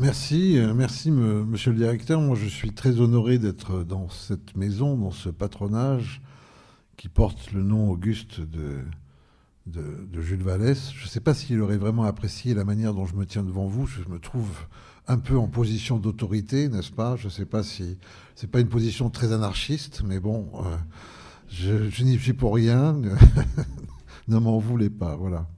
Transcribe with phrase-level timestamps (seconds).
[0.00, 2.20] Merci, euh, merci monsieur le directeur.
[2.20, 6.22] Moi je suis très honoré d'être dans cette maison, dans ce patronage
[6.96, 8.84] qui porte le nom auguste de,
[9.66, 10.92] de, Jules Vallès.
[10.94, 13.66] Je ne sais pas s'il aurait vraiment apprécié la manière dont je me tiens devant
[13.66, 13.86] vous.
[13.86, 14.48] Je me trouve
[15.08, 17.16] un peu en position d'autorité, n'est-ce pas?
[17.16, 17.98] Je ne sais pas si
[18.36, 20.76] c'est pas une position très anarchiste, mais bon, euh,
[21.48, 22.96] je, je n'y suis pour rien.
[24.28, 25.48] ne m'en voulez pas, voilà.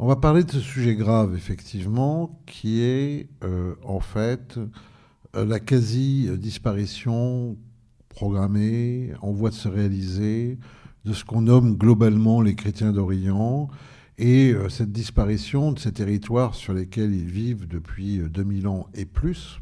[0.00, 4.56] On va parler de ce sujet grave, effectivement, qui est euh, en fait
[5.34, 7.56] euh, la quasi-disparition
[8.08, 10.56] programmée, en voie de se réaliser,
[11.04, 13.70] de ce qu'on nomme globalement les chrétiens d'Orient,
[14.18, 19.04] et euh, cette disparition de ces territoires sur lesquels ils vivent depuis 2000 ans et
[19.04, 19.58] plus,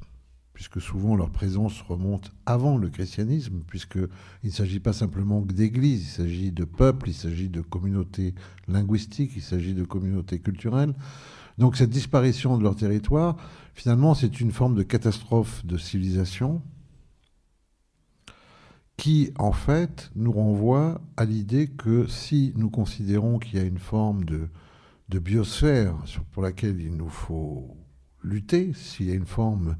[0.56, 4.08] puisque souvent leur présence remonte avant le christianisme, puisqu'il
[4.42, 8.34] ne s'agit pas simplement d'églises, il s'agit de peuples, il s'agit de communautés
[8.66, 10.94] linguistiques, il s'agit de communautés culturelles.
[11.58, 13.36] Donc cette disparition de leur territoire,
[13.74, 16.62] finalement, c'est une forme de catastrophe de civilisation
[18.96, 23.76] qui, en fait, nous renvoie à l'idée que si nous considérons qu'il y a une
[23.76, 24.48] forme de,
[25.10, 25.94] de biosphère
[26.32, 27.76] pour laquelle il nous faut
[28.22, 29.76] lutter, s'il y a une forme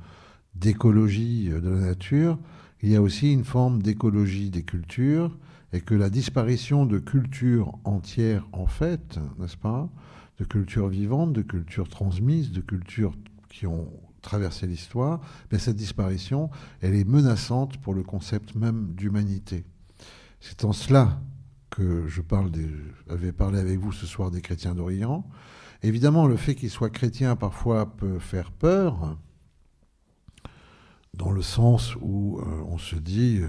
[0.58, 2.38] d'écologie de la nature,
[2.82, 5.36] il y a aussi une forme d'écologie des cultures,
[5.72, 9.88] et que la disparition de cultures entières, en fait, n'est-ce pas,
[10.38, 13.14] de cultures vivantes, de cultures transmises, de cultures
[13.48, 13.88] qui ont
[14.22, 19.64] traversé l'histoire, mais cette disparition, elle est menaçante pour le concept même d'humanité.
[20.40, 21.20] C'est en cela
[21.70, 25.26] que je parle des, parlé avec vous ce soir des chrétiens d'Orient.
[25.82, 29.16] Évidemment, le fait qu'ils soient chrétiens parfois peut faire peur,
[31.16, 33.48] dans le sens où euh, on se dit, euh,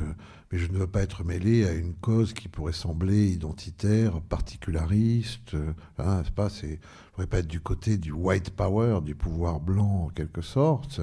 [0.51, 5.53] mais je ne veux pas être mêlé à une cause qui pourrait sembler identitaire, particulariste.
[5.53, 6.75] Euh, hein, pas, je ne
[7.13, 11.01] pourrais pas être du côté du white power, du pouvoir blanc en quelque sorte.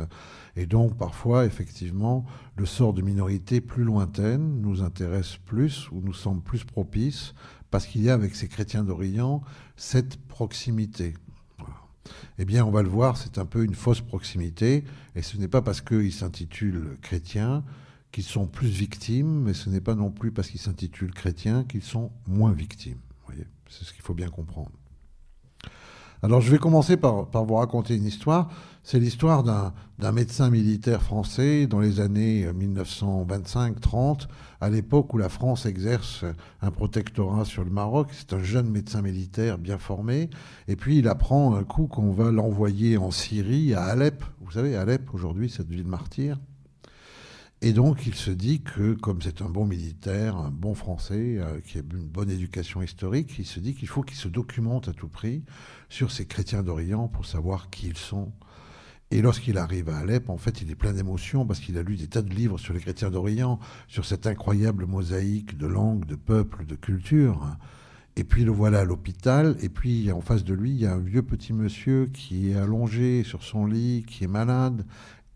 [0.56, 2.24] Et donc parfois, effectivement,
[2.56, 7.34] le sort de minorités plus lointaines nous intéresse plus ou nous semble plus propice
[7.70, 9.42] parce qu'il y a avec ces chrétiens d'Orient
[9.76, 11.14] cette proximité.
[12.38, 14.84] Eh bien, on va le voir, c'est un peu une fausse proximité.
[15.14, 17.64] Et ce n'est pas parce qu'ils s'intitulent chrétiens
[18.12, 21.82] qu'ils sont plus victimes, mais ce n'est pas non plus parce qu'ils s'intitulent chrétiens qu'ils
[21.82, 23.00] sont moins victimes.
[23.68, 24.70] c'est ce qu'il faut bien comprendre.
[26.24, 28.48] Alors je vais commencer par, vous raconter une histoire.
[28.82, 34.26] C'est l'histoire d'un médecin militaire français dans les années 1925-30,
[34.62, 36.24] à l'époque où la France exerce
[36.62, 38.08] un protectorat sur le Maroc.
[38.12, 40.30] C'est un jeune médecin militaire bien formé.
[40.66, 44.24] Et puis il apprend un coup qu'on va l'envoyer en Syrie, à Alep.
[44.40, 46.38] Vous savez, Alep aujourd'hui, cette ville martyre.
[47.66, 51.60] Et donc, il se dit que, comme c'est un bon militaire, un bon Français, euh,
[51.60, 54.92] qui a une bonne éducation historique, il se dit qu'il faut qu'il se documente à
[54.92, 55.42] tout prix
[55.88, 58.32] sur ces chrétiens d'Orient pour savoir qui ils sont.
[59.10, 61.96] Et lorsqu'il arrive à Alep, en fait, il est plein d'émotions parce qu'il a lu
[61.96, 63.58] des tas de livres sur les chrétiens d'Orient,
[63.88, 67.56] sur cette incroyable mosaïque de langues, de peuples, de cultures.
[68.16, 70.92] Et puis le voilà à l'hôpital, et puis en face de lui, il y a
[70.92, 74.84] un vieux petit monsieur qui est allongé sur son lit, qui est malade,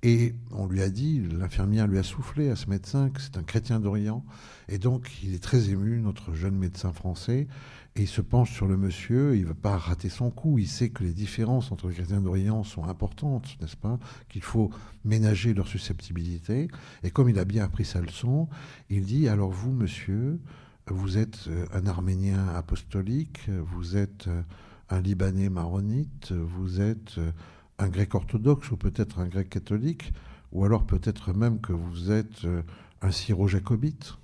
[0.02, 3.42] et on lui a dit, l'infirmière lui a soufflé à ce médecin que c'est un
[3.42, 4.24] chrétien d'Orient.
[4.68, 7.48] Et donc, il est très ému, notre jeune médecin français.
[7.96, 10.58] Et il se penche sur le monsieur, il ne va pas rater son coup.
[10.58, 13.98] Il sait que les différences entre les chrétiens d'Orient sont importantes, n'est-ce pas
[14.28, 14.70] Qu'il faut
[15.04, 16.68] ménager leur susceptibilité.
[17.02, 18.48] Et comme il a bien appris sa leçon,
[18.90, 20.38] il dit Alors, vous, monsieur,
[20.86, 24.42] vous êtes euh, un Arménien apostolique, vous êtes euh,
[24.90, 27.32] un Libanais maronite, vous êtes euh,
[27.78, 30.12] un grec orthodoxe ou peut-être un grec catholique,
[30.52, 32.62] ou alors peut-être même que vous êtes euh,
[33.02, 34.14] un syro-jacobite.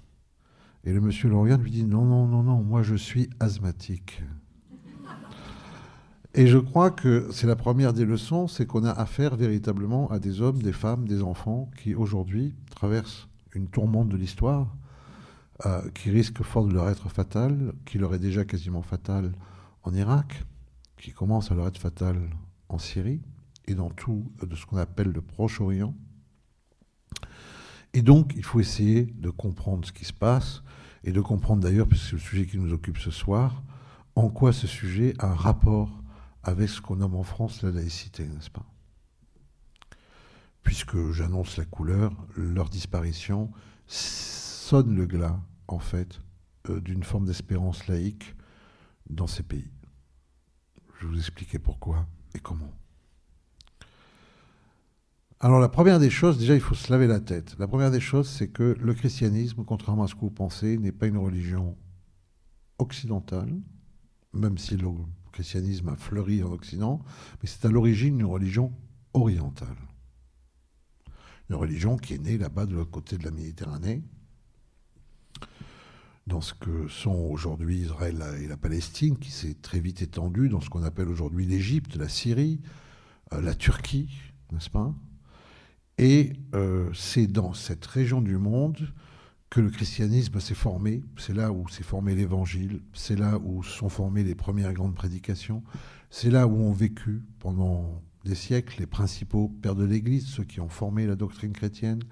[0.85, 4.23] Et le monsieur regarde lui dit non, non, non, non, moi je suis asthmatique.
[6.37, 10.19] Et je crois que c'est la première des leçons, c'est qu'on a affaire véritablement à
[10.19, 14.75] des hommes, des femmes, des enfants qui aujourd'hui traversent une tourmente de l'histoire
[15.65, 19.33] euh, qui risque fort de leur être fatale, qui leur est déjà quasiment fatale
[19.85, 20.45] en Irak,
[20.97, 22.21] qui commence à leur être fatale
[22.69, 23.21] en Syrie,
[23.67, 25.95] et dans tout de ce qu'on appelle le Proche-Orient.
[27.93, 30.63] Et donc, il faut essayer de comprendre ce qui se passe,
[31.05, 33.63] et de comprendre d'ailleurs, puisque c'est le sujet qui nous occupe ce soir,
[34.17, 36.03] en quoi ce sujet a un rapport
[36.43, 38.67] avec ce qu'on nomme en France la laïcité, n'est-ce pas?
[40.63, 43.51] Puisque j'annonce la couleur, leur disparition
[43.87, 46.21] sonne le glas, en fait,
[46.71, 48.35] euh, d'une forme d'espérance laïque
[49.11, 49.71] dans ces pays.
[50.99, 52.73] Je vais vous expliquer pourquoi et comment.
[55.45, 57.55] Alors la première des choses, déjà il faut se laver la tête.
[57.59, 60.91] La première des choses, c'est que le christianisme, contrairement à ce que vous pensez, n'est
[60.91, 61.77] pas une religion
[62.79, 63.55] occidentale,
[64.33, 64.89] même si le
[65.33, 67.03] christianisme a fleuri en Occident,
[67.43, 68.73] mais c'est à l'origine une religion
[69.13, 69.77] orientale.
[71.51, 74.03] Une religion qui est née là-bas de l'autre côté de la Méditerranée,
[76.27, 80.63] dans ce que sont aujourd'hui Israël et la Palestine, qui s'est très vite étendue dans
[80.63, 82.63] ce qu'on appelle aujourd'hui l'Égypte, la Syrie,
[83.35, 84.09] euh, la Turquie,
[84.51, 84.95] n'est-ce pas?
[85.99, 88.93] Et euh, c'est dans cette région du monde
[89.51, 91.05] que le christianisme s'est formé.
[91.17, 95.63] C'est là où s'est formé l'Évangile, c'est là où sont formées les premières grandes prédications,
[96.11, 100.61] c'est là où ont vécu pendant des siècles les principaux pères de l'Église, ceux qui
[100.61, 102.03] ont formé la doctrine chrétienne.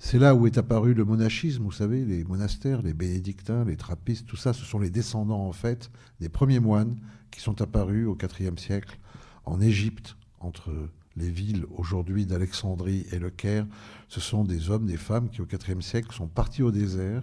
[0.00, 4.26] C'est là où est apparu le monachisme, vous savez, les monastères, les bénédictins, les trappistes,
[4.26, 6.96] tout ça, ce sont les descendants en fait des premiers moines
[7.30, 8.98] qui sont apparus au IVe siècle
[9.44, 10.72] en Égypte, entre
[11.18, 13.66] les villes aujourd'hui d'Alexandrie et le Caire.
[14.08, 17.22] Ce sont des hommes, des femmes qui au IVe siècle sont partis au désert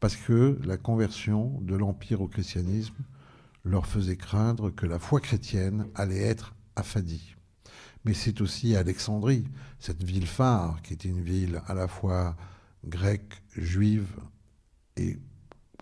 [0.00, 2.94] parce que la conversion de l'Empire au christianisme
[3.64, 7.36] leur faisait craindre que la foi chrétienne allait être affadie
[8.04, 9.44] mais c'est aussi Alexandrie,
[9.78, 12.36] cette ville phare, qui était une ville à la fois
[12.84, 14.08] grecque, juive
[14.96, 15.18] et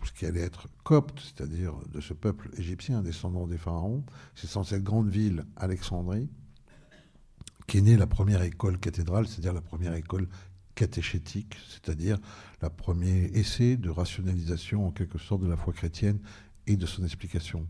[0.05, 4.05] ce qui allait être copte, c'est-à-dire de ce peuple égyptien descendant des pharaons.
[4.35, 6.29] C'est dans cette grande ville, Alexandrie,
[7.70, 10.26] qu'est née la première école cathédrale, c'est-à-dire la première école
[10.75, 12.19] catéchétique, c'est-à-dire
[12.61, 16.19] le premier essai de rationalisation en quelque sorte de la foi chrétienne
[16.67, 17.69] et de son explication.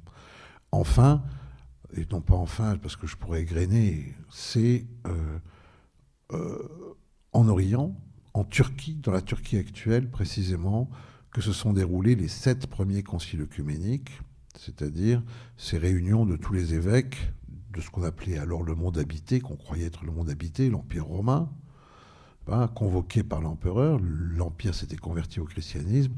[0.73, 1.23] Enfin,
[1.95, 5.39] et non pas enfin parce que je pourrais égrener, c'est euh,
[6.33, 6.97] euh,
[7.35, 7.95] en Orient,
[8.33, 10.89] en Turquie, dans la Turquie actuelle précisément,
[11.31, 14.19] que se sont déroulés les sept premiers conciles œcuméniques,
[14.59, 15.23] c'est-à-dire
[15.59, 17.35] ces réunions de tous les évêques
[17.81, 21.51] ce qu'on appelait alors le monde habité, qu'on croyait être le monde habité, l'Empire romain,
[22.47, 23.99] ben, convoqué par l'empereur.
[24.03, 26.13] L'Empire s'était converti au christianisme.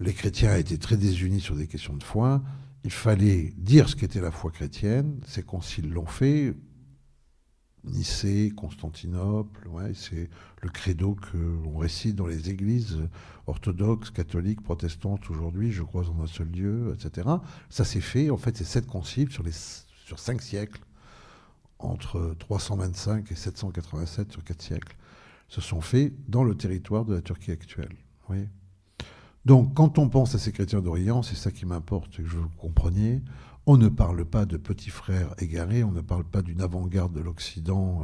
[0.00, 2.42] Les chrétiens étaient très désunis sur des questions de foi
[2.84, 5.18] il fallait dire ce qu'était la foi chrétienne.
[5.26, 6.54] Ces conciles l'ont fait.
[7.84, 10.30] Nicée, Constantinople, c'est
[10.62, 12.98] le credo qu'on récite dans les églises
[13.46, 17.28] orthodoxes, catholiques, protestantes aujourd'hui, je crois en un seul Dieu, etc.
[17.68, 19.52] Ça s'est fait, en fait, c'est sept conciles sur, les,
[20.04, 20.80] sur cinq siècles,
[21.78, 24.96] entre 325 et 787 sur quatre siècles,
[25.48, 27.94] se sont faits dans le territoire de la Turquie actuelle.
[29.44, 33.22] Donc, quand on pense à ces chrétiens d'Orient, c'est ça qui m'importe, que vous compreniez,
[33.66, 37.20] on ne parle pas de petits frères égarés, on ne parle pas d'une avant-garde de
[37.20, 38.02] l'Occident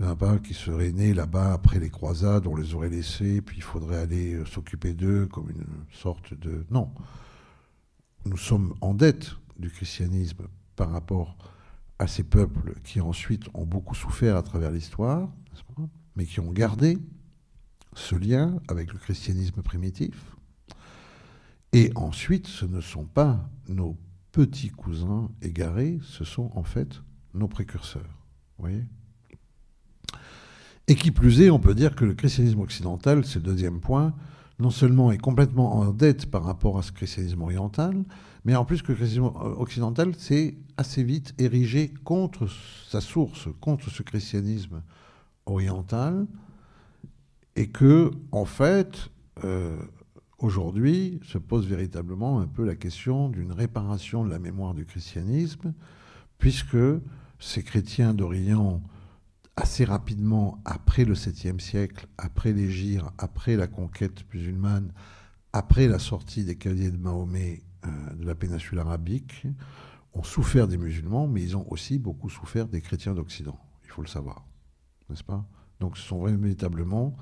[0.00, 3.98] euh, qui serait né là-bas après les croisades, on les aurait laissés, puis il faudrait
[3.98, 6.64] aller euh, s'occuper d'eux comme une sorte de...
[6.70, 6.90] Non.
[8.24, 10.46] Nous sommes en dette du christianisme
[10.78, 11.36] par rapport
[11.98, 15.28] à ces peuples qui ensuite ont beaucoup souffert à travers l'histoire,
[16.14, 16.98] mais qui ont gardé
[17.94, 20.36] ce lien avec le christianisme primitif,
[21.72, 23.96] et ensuite, ce ne sont pas nos
[24.30, 27.02] petits cousins égarés, ce sont en fait
[27.34, 28.24] nos précurseurs.
[28.56, 28.84] voyez
[30.86, 34.14] Et qui plus est, on peut dire que le christianisme occidental, c'est le deuxième point,
[34.60, 38.04] non seulement est complètement en dette par rapport à ce christianisme oriental,
[38.48, 42.48] mais en plus que le christianisme occidental s'est assez vite érigé contre
[42.88, 44.82] sa source, contre ce christianisme
[45.44, 46.26] oriental,
[47.56, 49.10] et que, en fait,
[49.44, 49.76] euh,
[50.40, 55.74] Aujourd'hui, se pose véritablement un peu la question d'une réparation de la mémoire du christianisme,
[56.38, 56.76] puisque
[57.40, 58.80] ces chrétiens d'Orient,
[59.56, 64.92] assez rapidement, après le 7e siècle, après l'Égir, après la conquête musulmane,
[65.52, 69.46] après la sortie des cavaliers de Mahomet euh, de la péninsule arabique,
[70.14, 73.58] ont souffert des musulmans, mais ils ont aussi beaucoup souffert des chrétiens d'Occident.
[73.84, 74.46] Il faut le savoir,
[75.08, 75.46] n'est-ce pas?
[75.80, 77.16] Donc ce sont véritablement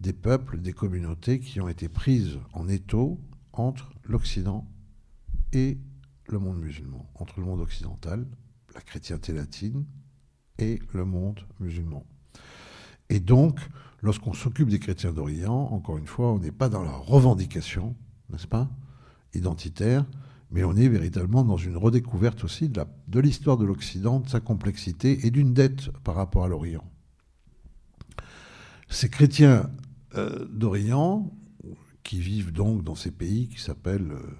[0.00, 3.20] des peuples, des communautés qui ont été prises en étau
[3.52, 4.68] entre l'Occident
[5.52, 5.78] et
[6.28, 8.26] le monde musulman, entre le monde occidental,
[8.74, 9.84] la chrétienté latine,
[10.58, 12.04] et le monde musulman.
[13.08, 13.58] Et donc,
[14.00, 17.96] lorsqu'on s'occupe des chrétiens d'Orient, encore une fois, on n'est pas dans la revendication,
[18.30, 18.70] n'est-ce pas,
[19.34, 20.06] identitaire,
[20.50, 25.26] mais on est véritablement dans une redécouverte aussi de l'histoire de l'Occident, de sa complexité
[25.26, 26.84] et d'une dette par rapport à l'Orient.
[28.88, 29.70] Ces chrétiens
[30.14, 31.32] euh, d'Orient
[32.02, 34.36] qui vivent donc dans ces pays qui s'appellent euh,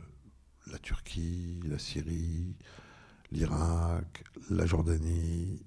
[0.71, 2.57] la Turquie, la Syrie,
[3.31, 5.63] l'Irak, la Jordanie,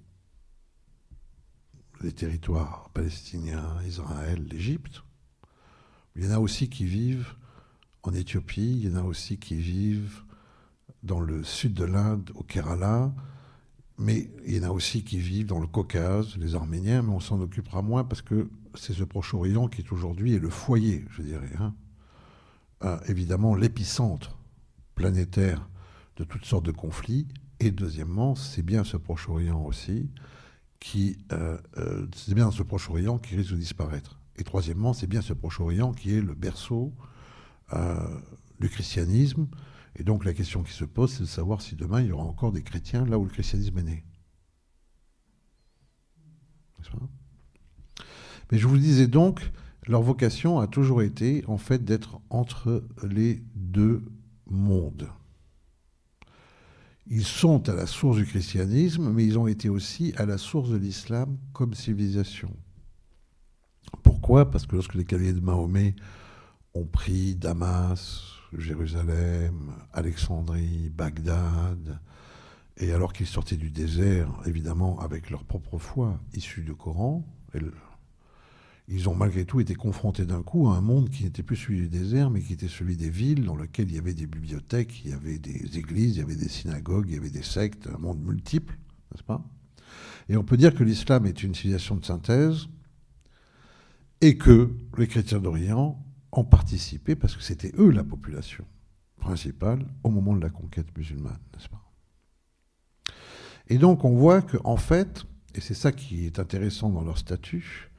[2.02, 5.02] les territoires palestiniens, Israël, l'Égypte.
[6.14, 7.34] Il y en a aussi qui vivent
[8.06, 10.22] en Éthiopie, il y en a aussi qui vivent
[11.02, 13.12] dans le sud de l'Inde, au Kerala,
[13.98, 17.20] mais il y en a aussi qui vivent dans le Caucase, les Arméniens, mais on
[17.20, 21.50] s'en occupera moins parce que c'est ce Proche-Orient qui est aujourd'hui le foyer, je dirais.
[21.58, 21.74] Hein.
[22.84, 24.36] Euh, évidemment, l'épicentre
[24.94, 25.68] planétaire
[26.16, 27.26] de toutes sortes de conflits.
[27.58, 30.10] Et deuxièmement, c'est bien ce Proche-Orient aussi
[30.78, 34.20] qui, euh, euh, c'est bien ce Proche-Orient qui risque de disparaître.
[34.36, 36.92] Et troisièmement, c'est bien ce Proche-Orient qui est le berceau
[37.72, 38.20] euh,
[38.60, 39.48] du christianisme.
[39.96, 42.24] Et donc la question qui se pose, c'est de savoir si demain il y aura
[42.24, 44.04] encore des chrétiens là où le christianisme est né.
[48.52, 49.50] Mais je vous disais donc,
[49.86, 54.04] leur vocation a toujours été en fait d'être entre les deux
[54.46, 55.08] mondes.
[57.08, 60.70] Ils sont à la source du christianisme, mais ils ont été aussi à la source
[60.70, 62.50] de l'islam comme civilisation.
[64.02, 64.50] Pourquoi?
[64.50, 65.94] Parce que lorsque les cavaliers de Mahomet
[66.76, 68.22] ont pris Damas,
[68.56, 71.98] Jérusalem, Alexandrie, Bagdad,
[72.76, 77.24] et alors qu'ils sortaient du désert, évidemment avec leur propre foi issue du Coran,
[78.88, 81.80] ils ont malgré tout été confrontés d'un coup à un monde qui n'était plus celui
[81.80, 85.02] du désert, mais qui était celui des villes, dans lequel il y avait des bibliothèques,
[85.04, 87.88] il y avait des églises, il y avait des synagogues, il y avait des sectes,
[87.92, 88.78] un monde multiple,
[89.12, 89.42] n'est-ce pas?
[90.28, 92.66] Et on peut dire que l'islam est une civilisation de synthèse,
[94.20, 96.02] et que les chrétiens d'Orient
[96.32, 98.64] ont participé, parce que c'était eux la population
[99.18, 101.82] principale au moment de la conquête musulmane, n'est-ce pas?
[103.68, 107.18] Et donc on voit qu'en en fait, et c'est ça qui est intéressant dans leur
[107.18, 107.90] statut,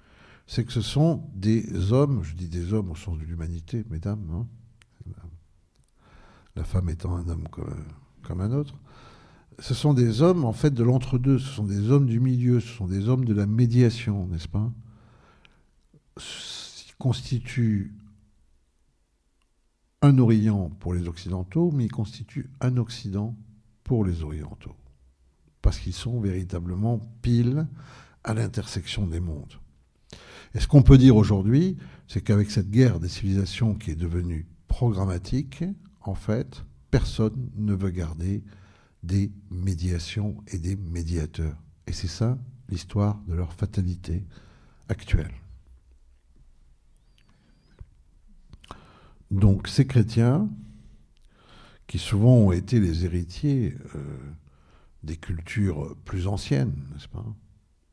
[0.45, 4.25] c'est que ce sont des hommes, je dis des hommes au sens de l'humanité, mesdames,
[4.31, 4.47] hein.
[6.55, 7.47] la femme étant un homme
[8.21, 8.75] comme, un autre,
[9.59, 12.67] ce sont des hommes en fait de l'entre-deux, ce sont des hommes du milieu, ce
[12.67, 14.71] sont des hommes de la médiation, n'est-ce pas?
[20.07, 23.35] Un Orient pour les Occidentaux, mais ils constituent un Occident
[23.83, 24.75] pour les Orientaux,
[25.61, 27.67] parce qu'ils sont véritablement pile
[28.23, 29.53] à l'intersection des mondes.
[30.55, 34.47] Et ce qu'on peut dire aujourd'hui, c'est qu'avec cette guerre des civilisations qui est devenue
[34.67, 35.63] programmatique,
[36.01, 38.43] en fait, personne ne veut garder
[39.03, 41.61] des médiations et des médiateurs.
[41.85, 42.37] Et c'est ça
[42.69, 44.25] l'histoire de leur fatalité
[44.87, 45.33] actuelle.
[49.31, 50.49] Donc ces chrétiens,
[51.87, 53.99] qui souvent ont été les héritiers euh,
[55.03, 56.75] des cultures plus anciennes,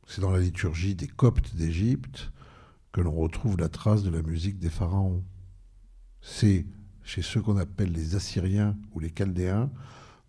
[0.07, 2.31] C'est dans la liturgie des Coptes d'Égypte,
[2.91, 5.23] que l'on retrouve la trace de la musique des pharaons.
[6.21, 6.65] C'est
[7.03, 9.69] chez ceux qu'on appelle les Assyriens ou les Chaldéens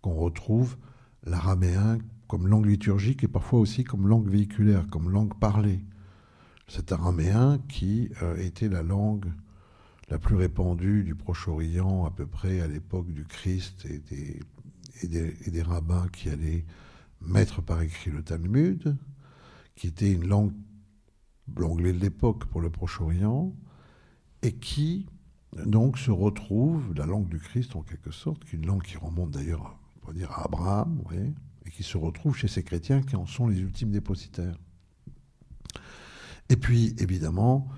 [0.02, 0.76] qu'on retrouve
[1.24, 1.98] l'araméen
[2.28, 5.84] comme langue liturgique et parfois aussi comme langue véhiculaire, comme langue parlée.
[6.68, 9.26] Cet araméen qui euh, était la langue
[10.08, 16.06] la plus répandue du Proche-Orient à peu près à l'époque du Christ et des, rabbins
[16.12, 16.64] qui allaient
[17.20, 18.96] mettre par écrit le Talmud,
[19.74, 20.52] qui était une langue
[21.54, 23.54] l'anglais de l'époque pour le Proche-Orient,
[24.42, 25.06] et qui
[25.64, 28.96] donc se retrouve, la langue du Christ en quelque sorte, qui est une langue qui
[28.96, 29.78] remonte d'ailleurs,
[30.28, 31.02] à Abraham,
[31.64, 34.56] et qui se retrouve chez ces chrétiens qui en sont les ultimes dépositaires.
[36.48, 37.68] Et puis, évidemment,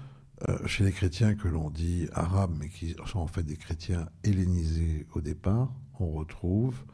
[0.49, 4.09] euh, chez les chrétiens que l'on dit arabes, mais qui sont en fait des chrétiens
[4.23, 6.85] hellénisés au départ, on retrouve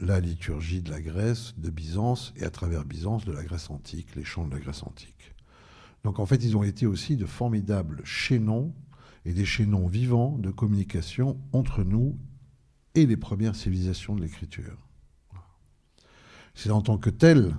[0.00, 4.14] la liturgie de la Grèce, de Byzance, et à travers Byzance, de la Grèce antique,
[4.16, 5.34] les chants de la Grèce antique.
[6.04, 8.72] Donc en fait, ils ont été aussi de formidables chaînons
[9.24, 12.16] et des chaînons vivants de communication entre nous
[12.94, 14.88] et les premières civilisations de l'écriture.
[16.54, 17.54] C'est en tant que tels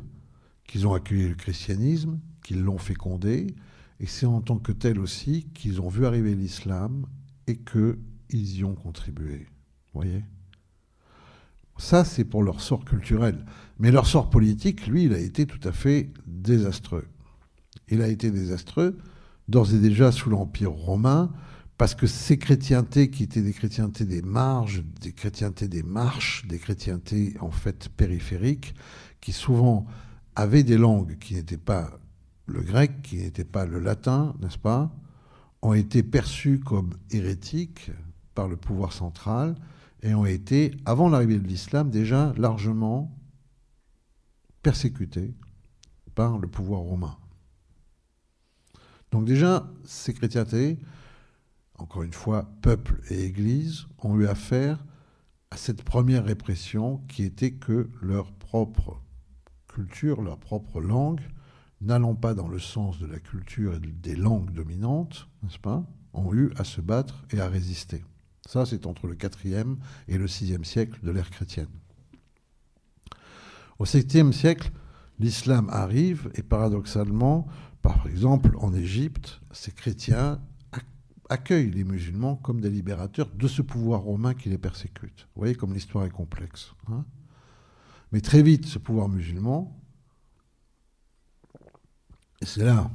[0.65, 3.55] qu'ils ont accueilli le christianisme, qu'ils l'ont fécondé,
[3.99, 7.05] et c'est en tant que tels aussi qu'ils ont vu arriver l'islam
[7.47, 9.47] et qu'ils y ont contribué.
[9.93, 10.23] Vous voyez?
[11.77, 13.45] Ça, c'est pour leur sort culturel.
[13.77, 17.07] Mais leur sort politique, lui, il a été tout à fait désastreux
[17.89, 18.97] il a été désastreux,
[19.47, 21.31] d'ores et déjà sous l'Empire romain,
[21.77, 26.59] parce que ces chrétientés qui étaient des chrétientés des marges, des chrétientés des marches, des
[26.59, 28.75] chrétientés en fait périphériques,
[29.21, 29.85] qui souvent
[30.35, 31.99] avaient des langues qui n'étaient pas
[32.49, 34.91] le grec, qui n'étaient pas le latin, n'est-ce pas,
[35.61, 37.91] ont été perçues comme hérétiques
[38.33, 39.55] par le pouvoir central
[40.01, 43.15] et ont été, avant l'arrivée de l'islam, déjà largement
[44.63, 45.33] persécutés
[46.15, 47.17] par le pouvoir romain.
[49.11, 50.79] Donc déjà, ces chrétientés,
[51.77, 54.83] encore une fois, peuple et Église, ont eu affaire
[55.51, 59.01] à cette première répression qui était que leur propre
[59.67, 61.21] culture, leur propre langue,
[61.81, 65.83] n'allant pas dans le sens de la culture et des langues dominantes, n'est-ce pas,
[66.13, 68.03] ont eu à se battre et à résister.
[68.45, 71.69] Ça, c'est entre le 4e et le 6e siècle de l'ère chrétienne.
[73.77, 74.71] Au 7e siècle,
[75.19, 77.47] l'islam arrive et paradoxalement,
[77.81, 80.41] par exemple, en Égypte, ces chrétiens
[81.29, 85.27] accueillent les musulmans comme des libérateurs de ce pouvoir romain qui les persécute.
[85.35, 86.73] Vous voyez comme l'histoire est complexe.
[86.87, 87.05] Hein.
[88.11, 89.78] Mais très vite, ce pouvoir musulman
[92.41, 92.89] Et c'est là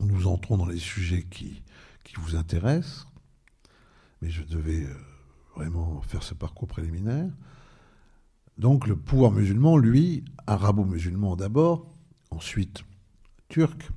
[0.00, 1.62] où nous entrons dans les sujets qui,
[2.02, 3.06] qui vous intéressent.
[4.20, 4.94] Mais je devais euh,
[5.56, 7.30] vraiment faire ce parcours préliminaire.
[8.58, 11.92] Donc le pouvoir musulman, lui, arabo-musulman d'abord,
[12.30, 12.84] ensuite
[13.48, 13.90] turc,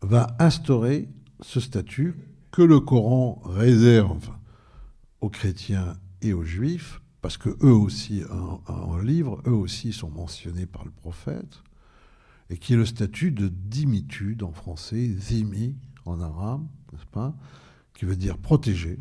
[0.00, 1.08] va instaurer
[1.40, 2.14] ce statut
[2.50, 4.30] que le Coran réserve
[5.20, 8.22] aux chrétiens et aux juifs, parce que eux aussi,
[8.68, 11.62] en, livre, eux aussi sont mentionnés par le prophète,
[12.50, 17.36] et qui est le statut de dimitude en français, zimi en arabe, n'est-ce pas,
[17.94, 18.98] qui veut dire protéger.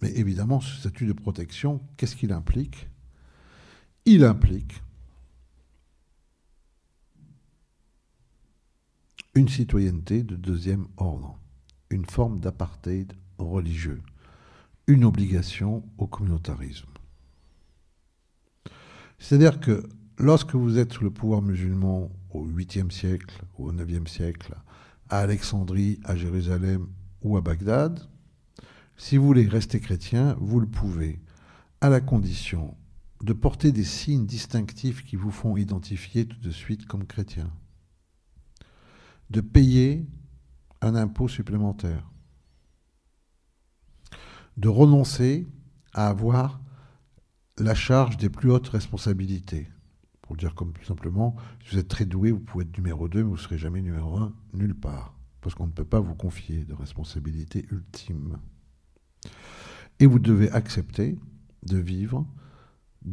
[0.00, 2.88] Mais évidemment, ce statut de protection, qu'est-ce qu'il implique?
[4.04, 4.82] Il implique
[9.34, 11.38] une citoyenneté de deuxième ordre,
[11.90, 14.02] une forme d'apartheid religieux,
[14.86, 16.88] une obligation au communautarisme.
[19.18, 19.88] C'est-à-dire que
[20.18, 24.54] lorsque vous êtes sous le pouvoir musulman au 8e siècle ou au 9e siècle,
[25.08, 26.86] à Alexandrie, à Jérusalem
[27.22, 28.00] ou à Bagdad,
[28.96, 31.20] si vous voulez rester chrétien, vous le pouvez,
[31.80, 32.76] à la condition
[33.22, 37.50] de porter des signes distinctifs qui vous font identifier tout de suite comme chrétien,
[39.30, 40.06] de payer
[40.80, 42.10] un impôt supplémentaire,
[44.56, 45.46] de renoncer
[45.92, 46.60] à avoir
[47.58, 49.68] la charge des plus hautes responsabilités.
[50.22, 53.18] Pour dire comme plus simplement, si vous êtes très doué, vous pouvez être numéro 2,
[53.18, 55.14] mais vous ne serez jamais numéro 1 nulle part.
[55.40, 58.38] Parce qu'on ne peut pas vous confier de responsabilité ultime.
[59.98, 61.18] Et vous devez accepter
[61.64, 62.26] de vivre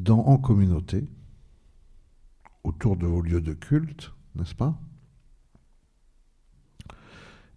[0.08, 1.08] en communauté,
[2.64, 4.80] autour de vos lieux de culte, n'est-ce pas?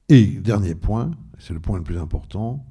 [0.09, 2.66] Et dernier point, c'est le point le plus important,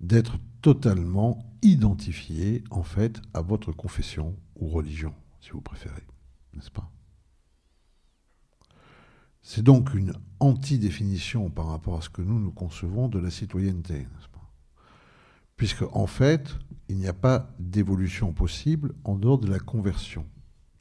[0.00, 6.06] d'être totalement identifié en fait à votre confession ou religion, si vous préférez,
[9.42, 13.98] C'est donc une anti-définition par rapport à ce que nous nous concevons de la citoyenneté,
[13.98, 14.50] n'est-ce pas?
[15.56, 16.56] Puisque en fait,
[16.88, 20.26] il n'y a pas d'évolution possible en dehors de la conversion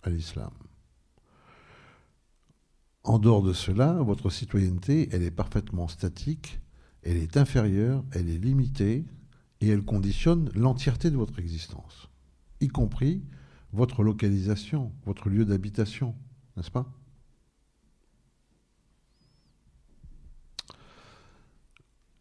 [0.01, 0.51] à l'islam.
[3.03, 6.61] En dehors de cela, votre citoyenneté, elle est parfaitement statique,
[7.01, 9.05] elle est inférieure, elle est limitée,
[9.59, 12.09] et elle conditionne l'entièreté de votre existence,
[12.61, 13.23] y compris
[13.73, 16.15] votre localisation, votre lieu d'habitation,
[16.55, 16.87] n'est-ce pas?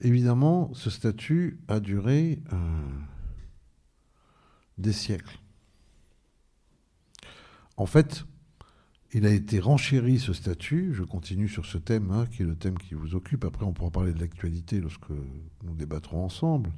[0.01, 2.57] Évidemment, ce statut a duré euh,
[4.79, 5.39] des siècles.
[7.77, 8.25] En fait,
[9.13, 12.57] il a été renchéri ce statut, je continue sur ce thème, hein, qui est le
[12.57, 15.11] thème qui vous occupe, après on pourra parler de l'actualité lorsque
[15.63, 16.73] nous débattrons ensemble.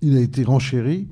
[0.00, 1.08] Il a été renchéri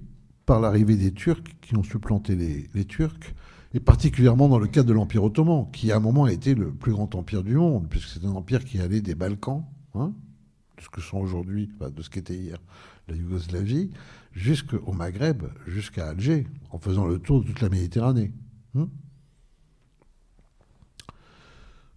[0.47, 3.35] par l'arrivée des Turcs qui ont supplanté les, Turcs,
[3.73, 6.73] et particulièrement dans le cadre de l'Empire ottoman, qui à un moment a été le
[6.73, 10.13] plus grand empire du monde, puisque c'est un empire qui allait des Balkans, hein,
[10.77, 12.59] de ce que sont aujourd'hui, de ce qu'était hier
[13.09, 13.91] la Yougoslavie,
[14.33, 18.33] jusqu'au Maghreb, jusqu'à Alger, en faisant le tour de toute la Méditerranée.
[18.77, 18.89] Hein.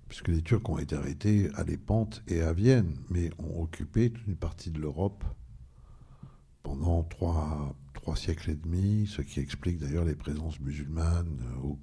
[0.07, 4.27] puisque les Turcs ont été arrêtés à Lépante et à Vienne, mais ont occupé toute
[4.27, 5.23] une partie de l'Europe
[6.63, 7.75] pendant trois,
[8.07, 11.73] trois, siècles et demi, ce qui explique d'ailleurs les présences musulmanes euh,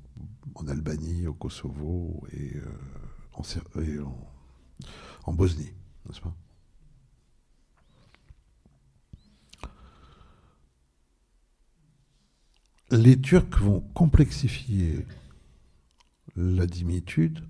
[0.54, 4.04] en Albanie, au Kosovo et, euh,
[5.26, 5.74] en, Bosnie,
[6.08, 6.34] n'est-ce pas?
[12.90, 15.06] Les Turcs vont complexifier
[16.36, 17.46] la dimitude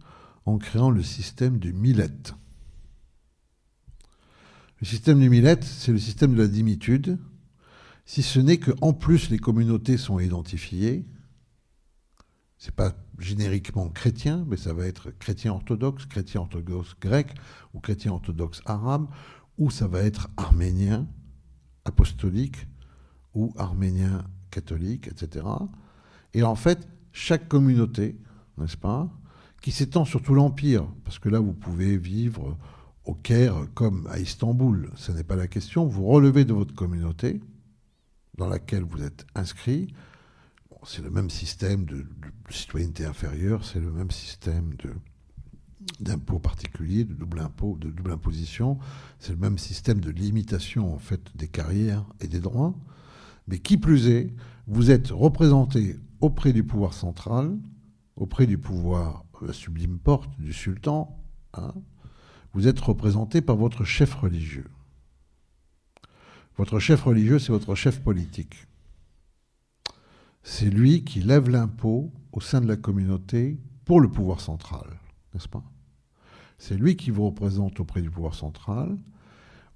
[0.47, 2.09] en créant le système du millet.
[4.81, 7.21] Le système du millet, c'est le système de la dimitude,
[8.05, 11.05] si ce n'est qu'en plus les communautés sont identifiées.
[12.59, 17.35] C'est pas génériquement chrétien, mais ça va être chrétien orthodoxe, chrétien orthodoxe grec
[17.75, 19.07] ou chrétien orthodoxe arabe,
[19.59, 21.07] ou ça va être arménien
[21.85, 22.67] apostolique
[23.35, 25.47] ou arménien catholique, etc.
[26.33, 28.19] Et en fait, chaque communauté,
[28.59, 29.09] n'est-ce pas,
[29.61, 32.57] qui s'étend sur tout l'empire, parce que là vous pouvez vivre
[33.05, 35.87] au Caire comme à Istanbul, ce n'est pas la question.
[35.87, 37.41] Vous relevez de votre communauté
[38.37, 39.95] dans laquelle vous êtes inscrit.
[40.87, 42.07] c'est le même système de,
[42.51, 44.91] citoyenneté inférieure, c'est le même système de,
[46.01, 48.79] d'impôt particulier, de double impôt, de double imposition.
[49.19, 52.75] C'est le même système de limitation en fait des carrières et des droits.
[53.49, 54.35] Mais qui plus est,
[54.67, 57.57] vous êtes représenté auprès du pouvoir central,
[58.17, 61.19] auprès du pouvoir, la sublime porte du sultan,
[61.53, 61.75] hein,
[62.55, 64.67] vous êtes représenté par votre chef religieux.
[66.57, 68.67] Votre chef religieux, c'est votre chef politique.
[70.45, 75.01] C'est lui qui lève l'impôt au sein de la communauté pour le pouvoir central.
[75.33, 75.65] n'est-ce pas?
[76.59, 78.97] C'est lui qui vous représente auprès du pouvoir central.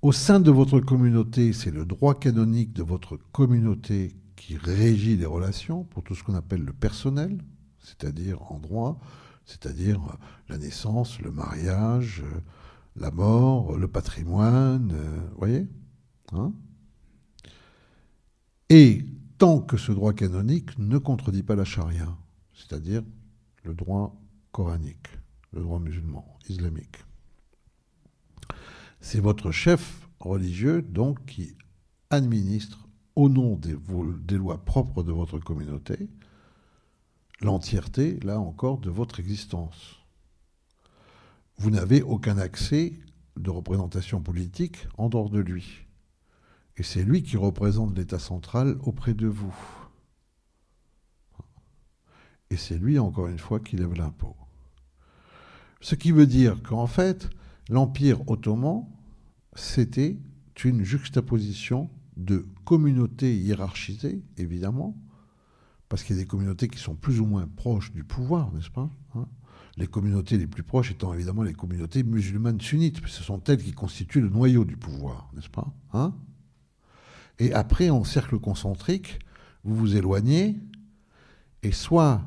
[0.03, 5.27] Au sein de votre communauté, c'est le droit canonique de votre communauté qui régit les
[5.27, 7.43] relations pour tout ce qu'on appelle le personnel,
[7.81, 9.01] c'est-à-dire en droit,
[9.47, 10.01] c'est-à-dire
[10.49, 12.23] la naissance, le mariage,
[12.95, 14.93] la mort, le patrimoine,
[15.33, 15.67] vous voyez?
[16.33, 16.53] Hein?
[18.70, 19.04] Et
[19.38, 22.09] tant que ce droit canonique ne contredit pas la charia,
[22.52, 23.02] c'est-à-dire
[23.64, 24.14] le droit
[24.52, 25.09] coranique,
[25.52, 26.96] le droit musulman, islamique.
[29.00, 31.57] C'est votre chef religieux, donc, qui
[32.11, 33.76] administre au nom des,
[34.24, 36.09] des, lois propres de votre communauté
[37.40, 39.96] l'entièreté, là encore, de votre existence.
[41.59, 42.94] Vous n'avez aucun accès
[43.37, 45.88] de représentation politique en dehors de lui.
[46.79, 49.55] Et c'est lui qui représente l'État central auprès de vous.
[52.51, 54.37] Et c'est lui, encore une fois, qui lève l'impôt.
[55.81, 57.29] Ce qui veut dire qu'en fait,
[57.69, 58.87] l'Empire ottoman,
[59.55, 60.17] c'était
[60.64, 64.97] une juxtaposition de communautés hiérarchisées, évidemment,
[65.88, 68.71] parce qu'il y a des communautés qui sont plus ou moins proches du pouvoir, n'est-ce
[68.71, 69.29] pas hein?
[69.77, 73.73] Les communautés les plus proches étant évidemment les communautés musulmanes sunnites, ce sont elles qui
[73.73, 76.14] constituent le noyau du pouvoir, n'est-ce pas hein?
[77.38, 79.18] Et après, en cercle concentrique,
[79.64, 80.57] vous vous éloignez,
[81.62, 82.22] et soit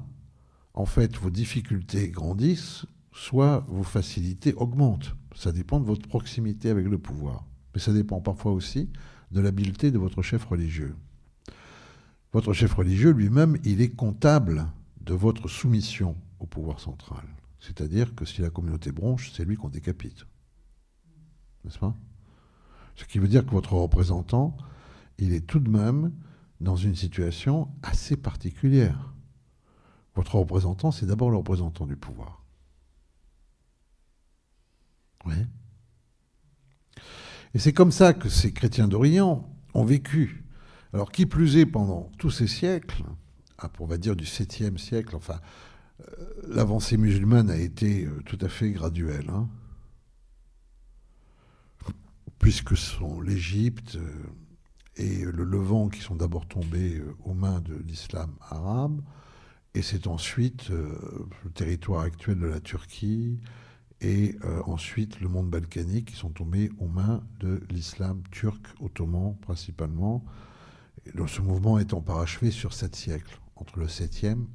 [0.74, 5.16] en fait, vos difficultés grandissent, soit vos facilités augmentent.
[5.36, 7.46] Ça dépend de votre proximité avec le pouvoir.
[7.74, 8.90] Mais ça dépend parfois aussi
[9.32, 10.96] de l'habileté de votre chef religieux.
[12.34, 14.68] Votre chef religieux lui-même, il est comptable
[15.02, 17.24] de votre soumission au pouvoir central.
[17.60, 20.26] C'est-à-dire que si la communauté bronche, c'est lui qu'on décapite.
[21.64, 21.96] N'est-ce pas?
[22.96, 24.56] Ce qui veut dire que votre représentant,
[25.22, 26.12] il est tout de même
[26.60, 29.14] dans une situation assez particulière.
[30.16, 32.44] Votre représentant, c'est d'abord le représentant du pouvoir.
[35.26, 35.36] Oui.
[37.54, 40.44] Et c'est comme ça que ces chrétiens d'Orient ont vécu.
[40.92, 43.04] Alors, qui plus est, pendant tous ces siècles,
[43.80, 45.40] on va dire du 7e siècle, enfin,
[46.02, 46.06] euh,
[46.48, 49.30] l'avancée musulmane a été euh, tout à fait graduelle.
[49.30, 49.48] Hein.
[52.40, 54.12] puisque sont l'Égypte euh,
[55.02, 59.02] et le Levant qui sont d'abord tombés aux mains de l'islam arabe,
[59.74, 63.40] et c'est ensuite euh, le territoire actuel de la Turquie
[64.02, 69.38] et euh, ensuite le monde balkanique qui sont tombés aux mains de l'islam turc ottoman
[69.38, 70.24] principalement.
[71.06, 74.46] Et ce mouvement étant parachevé sur sept siècles, entre le 7e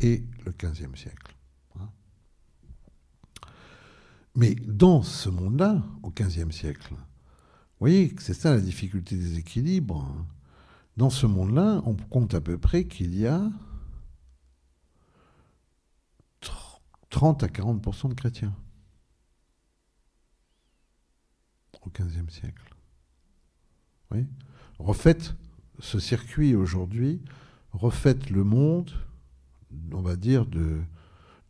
[0.00, 1.36] et le 15e siècle.
[1.78, 1.88] Hein.
[4.34, 6.94] Mais dans ce monde-là, au 15e siècle,
[7.82, 10.04] voyez que c'est ça la difficulté des équilibres.
[10.04, 10.26] Hein.
[10.96, 13.50] Dans ce monde-là, on compte à peu près qu'il y a
[17.10, 18.54] 30 à 40% de chrétiens
[21.84, 22.74] au XVe siècle.
[24.12, 24.26] Oui
[24.82, 25.34] refaites
[25.78, 27.20] ce circuit aujourd'hui,
[27.72, 28.92] refaites le monde,
[29.92, 30.80] on va dire, de,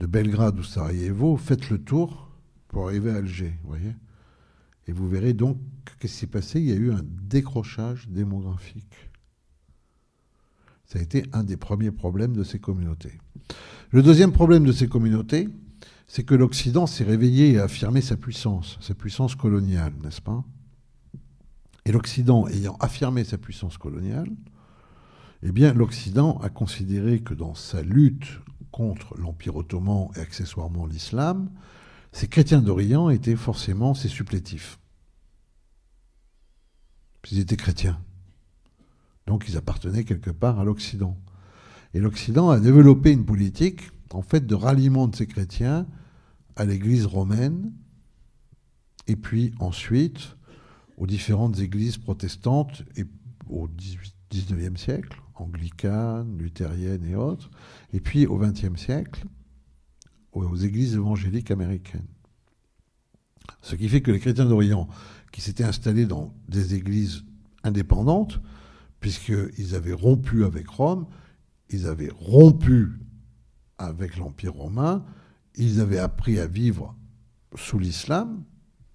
[0.00, 2.30] de Belgrade ou Sarajevo, faites le tour
[2.68, 3.94] pour arriver à Alger, voyez?
[4.88, 5.58] Et vous verrez donc
[5.98, 6.60] qu'est-ce qui s'est passé.
[6.60, 9.10] Il y a eu un décrochage démographique.
[10.84, 13.18] Ça a été un des premiers problèmes de ces communautés.
[13.90, 15.48] Le deuxième problème de ces communautés,
[16.06, 20.44] c'est que l'Occident s'est réveillé et a affirmé sa puissance, sa puissance coloniale, n'est-ce pas?
[21.86, 24.28] Et l'Occident ayant affirmé sa puissance coloniale,
[25.42, 28.40] eh bien l'Occident a considéré que dans sa lutte
[28.70, 31.50] contre l'Empire ottoman et accessoirement l'islam,
[32.12, 34.78] ces chrétiens d'Orient étaient forcément ses supplétifs.
[37.30, 38.00] Ils étaient chrétiens.
[39.26, 41.16] Donc ils appartenaient quelque part à l'Occident.
[41.94, 45.86] Et l'Occident a développé une politique, en fait, de ralliement de ces chrétiens
[46.56, 47.72] à l'Église romaine,
[49.06, 50.36] et puis ensuite
[50.96, 52.82] aux différentes églises protestantes
[53.48, 53.68] au
[54.30, 57.50] XIXe siècle, anglicanes, luthériennes et autres,
[57.92, 59.24] et puis au XXe siècle,
[60.32, 62.06] aux églises évangéliques américaines.
[63.60, 64.88] Ce qui fait que les chrétiens d'Orient,
[65.30, 67.24] qui s'étaient installés dans des églises
[67.64, 68.40] indépendantes,
[69.00, 71.06] puisqu'ils avaient rompu avec Rome,
[71.70, 72.92] ils avaient rompu
[73.78, 75.04] avec l'Empire romain,
[75.56, 76.96] ils avaient appris à vivre
[77.56, 78.44] sous l'islam,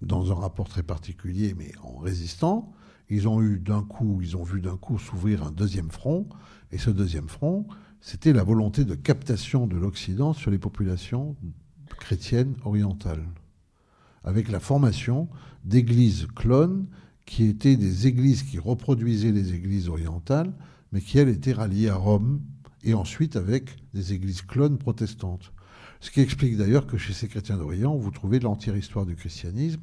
[0.00, 2.72] dans un rapport très particulier, mais en résistant.
[3.10, 6.28] Ils ont eu d'un coup, ils ont vu d'un coup s'ouvrir un deuxième front,
[6.70, 7.66] et ce deuxième front,
[8.00, 11.36] c'était la volonté de captation de l'Occident sur les populations
[11.98, 13.26] chrétiennes orientales,
[14.24, 15.28] avec la formation
[15.64, 16.86] d'églises clones
[17.26, 20.52] qui étaient des églises qui reproduisaient les églises orientales,
[20.92, 22.40] mais qui, elles, étaient ralliées à Rome,
[22.84, 25.52] et ensuite avec des églises clones protestantes.
[26.00, 29.80] Ce qui explique d'ailleurs que chez ces chrétiens d'Orient, vous trouvez l'entière histoire du christianisme,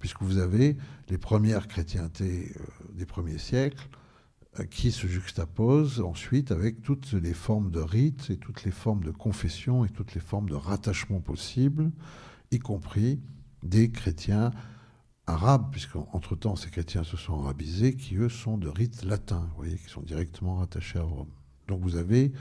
[0.00, 0.76] puisque vous avez
[1.08, 3.88] les premières chrétientés euh, des premiers siècles
[4.70, 9.10] qui se juxtaposent ensuite avec toutes les formes de rites et toutes les formes de
[9.10, 11.90] confession et toutes les formes de rattachement possibles,
[12.50, 13.20] y compris
[13.62, 14.50] des chrétiens
[15.26, 19.76] arabes, puisqu'entre-temps ces chrétiens se sont arabisés, qui eux sont de rites latins, vous voyez,
[19.76, 21.30] qui sont directement rattachés à Rome.
[21.68, 22.32] Donc vous avez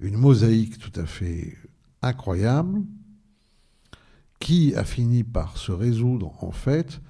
[0.00, 1.56] une mosaïque tout à fait
[2.02, 2.82] incroyable
[4.40, 7.00] qui a fini par se résoudre en fait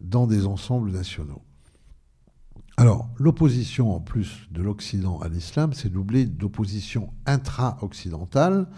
[0.00, 1.42] dans des ensembles nationaux.
[2.78, 8.68] Alors, l'opposition en plus de l'Occident à l'islam, c'est doublé d'opposition intra-occidentale,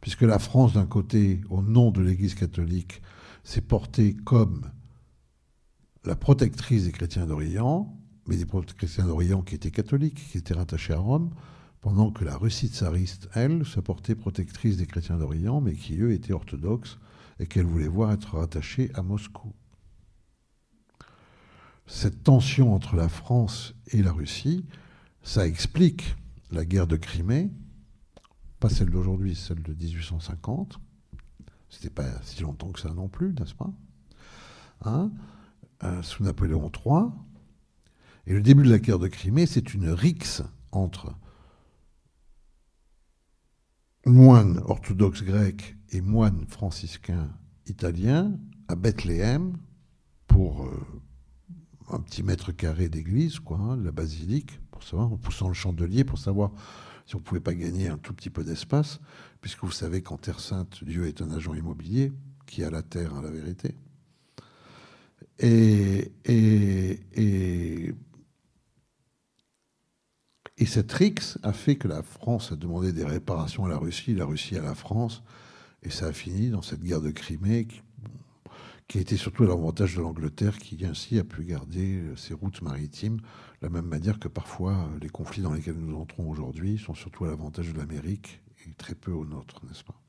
[0.00, 3.02] puisque la France, d'un côté, au nom de l'Église catholique,
[3.42, 4.70] s'est portée comme
[6.04, 10.92] la protectrice des chrétiens d'Orient, mais des chrétiens d'Orient qui étaient catholiques, qui étaient rattachés
[10.92, 11.30] à Rome,
[11.80, 16.12] pendant que la Russie tsariste, elle, se portait protectrice des chrétiens d'Orient, mais qui, eux,
[16.12, 16.98] étaient orthodoxes
[17.40, 19.52] et qu'elle voulait voir être rattachée à Moscou.
[21.88, 24.66] Cette tension entre la France et la Russie,
[25.22, 26.16] ça explique
[26.50, 27.50] la guerre de Crimée,
[28.60, 30.78] pas celle d'aujourd'hui, celle de 1850.
[31.70, 33.72] C'était pas si longtemps que ça non plus, n'est-ce pas
[34.84, 35.10] hein
[35.82, 37.06] euh, Sous Napoléon III.
[38.26, 41.14] Et le début de la guerre de Crimée, c'est une rixe entre
[44.04, 47.30] moines orthodoxes grecs et moines franciscains
[47.66, 49.56] italiens à Bethléem
[50.26, 51.02] pour euh,
[51.90, 56.04] un petit mètre carré d'église, quoi, hein, la basilique, pour savoir, en poussant le chandelier
[56.04, 56.52] pour savoir
[57.06, 59.00] si on ne pouvait pas gagner un tout petit peu d'espace,
[59.40, 62.12] puisque vous savez qu'en Terre Sainte, Dieu est un agent immobilier
[62.46, 63.74] qui a la terre à la vérité.
[65.38, 67.94] Et, et, et
[70.60, 74.12] et cette RIX a fait que la France a demandé des réparations à la Russie,
[74.12, 75.22] la Russie à la France,
[75.84, 77.68] et ça a fini dans cette guerre de Crimée
[78.88, 83.18] qui a été surtout l'avantage de l'Angleterre, qui ainsi a pu garder ses routes maritimes,
[83.18, 87.26] de la même manière que parfois les conflits dans lesquels nous entrons aujourd'hui sont surtout
[87.26, 90.00] à l'avantage de l'Amérique et très peu au nôtre, n'est-ce pas?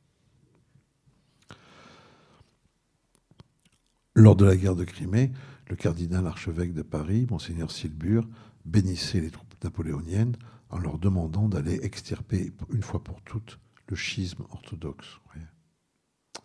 [4.15, 5.31] Lors de la guerre de Crimée,
[5.69, 8.27] le cardinal archevêque de Paris, monseigneur Silbure,
[8.65, 10.37] bénissait les troupes napoléonienne
[10.69, 15.19] en leur demandant d'aller extirper une fois pour toutes le schisme orthodoxe.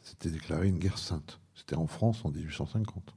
[0.03, 1.41] C'était déclaré une guerre sainte.
[1.55, 3.15] C'était en France en 1850.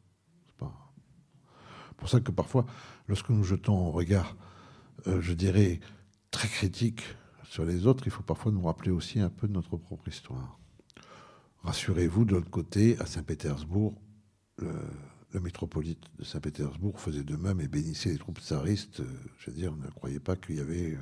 [0.60, 2.68] C'est pour ça que parfois,
[3.08, 4.36] lorsque nous jetons un regard,
[5.08, 5.80] euh, je dirais,
[6.30, 7.02] très critique
[7.50, 10.60] sur les autres, il faut parfois nous rappeler aussi un peu de notre propre histoire.
[11.64, 14.00] Rassurez-vous, de l'autre côté, à Saint-Pétersbourg,
[14.60, 14.72] le,
[15.34, 19.00] le métropolite de Saint-Pétersbourg faisait de même et bénissait les troupes tsaristes.
[19.00, 20.94] Euh, je veux dire, ne croyez pas qu'il y avait.
[20.94, 21.00] Euh,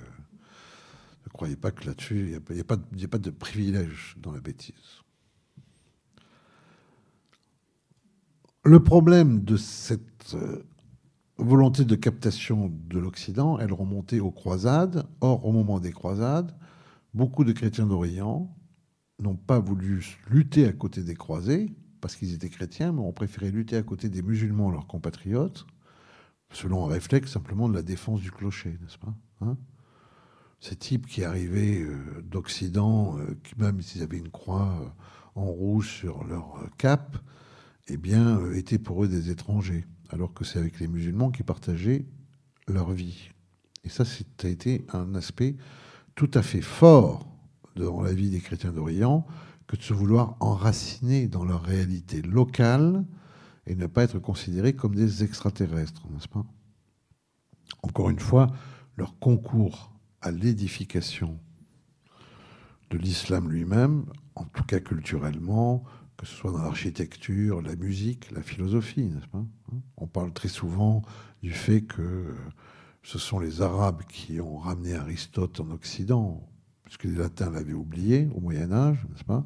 [1.25, 5.03] ne croyez pas que là-dessus, il n'y a, a, pas de privilège dans la bêtise.
[8.67, 10.63] Le problème de cette euh,
[11.37, 15.05] volonté de captation de l'Occident, elle remontait aux croisades.
[15.21, 16.51] Or, au moment des croisades,
[17.13, 18.51] beaucoup de chrétiens d'Orient
[19.19, 23.51] n'ont pas voulu lutter à côté des croisés, parce qu'ils étaient chrétiens, mais ont préféré
[23.51, 25.67] lutter à côté des musulmans, leurs compatriotes,
[26.51, 29.57] selon un réflexe simplement de la défense du clocher, n'est-ce pas hein?
[30.59, 34.91] Ces types qui arrivaient euh, d'Occident, euh, qui même s'ils avaient une croix
[35.35, 37.19] en rouge sur leur cap,
[37.87, 42.05] eh bien, étaient pour eux des étrangers, alors que c'est avec les musulmans qui partageaient
[42.67, 43.29] leur vie.
[43.83, 45.55] Et ça, ça a été un aspect
[46.15, 47.27] tout à fait fort
[47.75, 49.25] dans la vie des chrétiens d'Orient,
[49.67, 53.05] que de se vouloir enraciner dans leur réalité locale
[53.67, 56.45] et ne pas être considérés comme des extraterrestres, n'est-ce pas?
[57.81, 58.47] Encore une fois,
[58.95, 61.39] leur concours à l'édification
[62.89, 65.83] de l'islam lui-même, en tout cas culturellement,
[66.17, 69.45] que ce soit dans l'architecture, la musique, la philosophie, n'est-ce pas
[69.97, 71.01] On parle très souvent
[71.43, 72.33] du fait que
[73.03, 76.47] ce sont les Arabes qui ont ramené Aristote en Occident
[76.83, 79.43] puisque les latins l'avaient oublié au Moyen Âge, n'est-ce pas?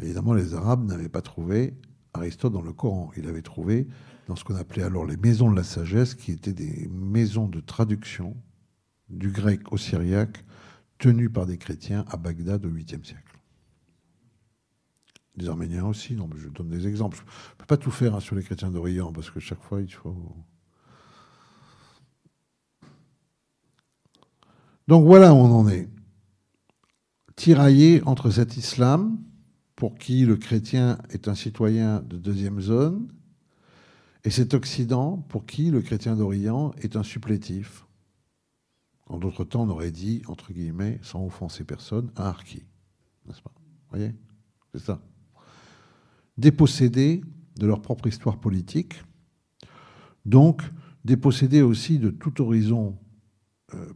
[0.00, 1.74] Évidemment, les Arabes n'avaient pas trouvé
[2.12, 3.10] Aristote dans le Coran.
[3.16, 3.86] Il avait trouvé
[4.28, 7.60] dans ce qu'on appelait alors les maisons de la sagesse, qui étaient des maisons de
[7.60, 8.36] traduction
[9.08, 10.44] du grec au syriaque,
[10.98, 13.31] tenues par des chrétiens à Bagdad au 8e siècle.
[15.36, 17.16] Des Arméniens aussi, non, mais je donne des exemples.
[17.16, 19.80] Je ne peux pas tout faire hein, sur les chrétiens d'Orient, parce que chaque fois,
[19.80, 20.36] il faut...
[24.88, 25.88] Donc voilà où on en est
[27.36, 29.18] tiraillé entre cet islam,
[29.74, 33.08] pour qui le chrétien est un citoyen de deuxième zone,
[34.24, 37.86] et cet Occident, pour qui le chrétien d'Orient est un supplétif.
[39.06, 42.62] En d'autres temps, on aurait dit, entre guillemets, sans offenser personne, un harki.
[43.26, 43.52] N'est-ce pas?
[43.56, 44.14] Vous voyez?
[44.72, 45.00] C'est ça.
[46.38, 47.22] Dépossédés
[47.58, 49.02] de leur propre histoire politique,
[50.24, 50.62] donc
[51.04, 52.96] dépossédés aussi de tout horizon
[53.74, 53.92] euh,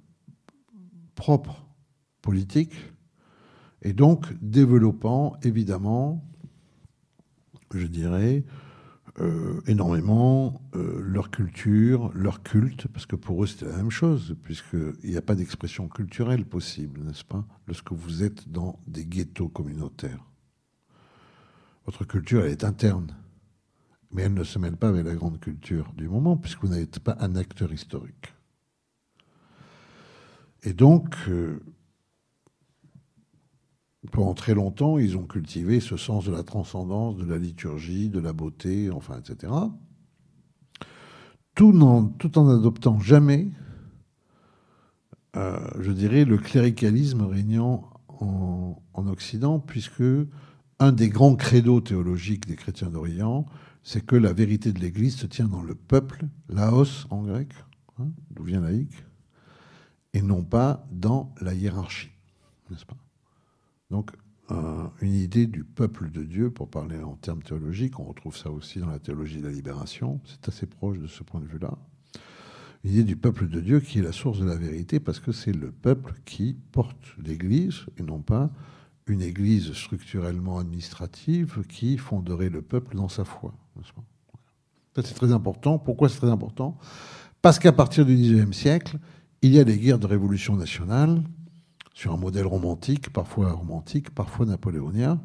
[1.15, 1.67] propre
[2.23, 2.75] politique,
[3.83, 6.25] et donc développant évidemment,
[7.73, 8.45] je dirais,
[9.21, 14.37] euh, énormément euh, leur culture, leur culte, parce que pour eux c'était la même chose,
[14.43, 19.49] puisqu'il n'y a pas d'expression culturelle possible, n'est-ce pas, lorsque vous êtes dans des ghettos
[19.49, 20.23] communautaires.
[21.87, 23.17] Votre culture, elle est interne,
[24.11, 26.99] mais elle ne se mêle pas avec la grande culture du moment, puisque vous n'êtes
[26.99, 28.35] pas un acteur historique.
[30.65, 31.61] Et donc, euh,
[34.11, 38.19] pendant très longtemps, ils ont cultivé ce sens de la transcendance, de la liturgie, de
[38.19, 39.53] la beauté, enfin, etc.
[41.55, 43.49] Tout en, tout adoptant jamais,
[45.37, 50.03] euh, je dirais, le cléricalisme régnant en, Occident, puisque
[50.79, 53.47] un des grands credos théologiques des chrétiens d'Orient,
[53.83, 57.53] c'est que la vérité de l'Église se tient dans le peuple, laos en grec,
[57.99, 59.05] hein, d'où vient laïque,
[60.13, 62.11] et non pas dans la hiérarchie,
[62.71, 62.97] n'est-ce pas?
[63.91, 64.11] Donc,
[65.01, 68.79] une idée du peuple de Dieu, pour parler en termes théologiques, on retrouve ça aussi
[68.79, 71.77] dans la théologie de la libération, c'est assez proche de ce point de vue-là.
[72.85, 75.33] Une idée du peuple de Dieu qui est la source de la vérité, parce que
[75.33, 78.51] c'est le peuple qui porte l'Église, et non pas
[79.07, 83.55] une Église structurellement administrative qui fonderait le peuple dans sa foi.
[84.97, 85.79] C'est très important.
[85.79, 86.79] Pourquoi c'est très important?
[87.43, 88.99] Parce qu'à partir du XIXe siècle,
[89.43, 91.23] il y a des guerres de révolution nationale
[91.95, 95.21] sur un modèle romantique, parfois romantique, parfois napoléonien,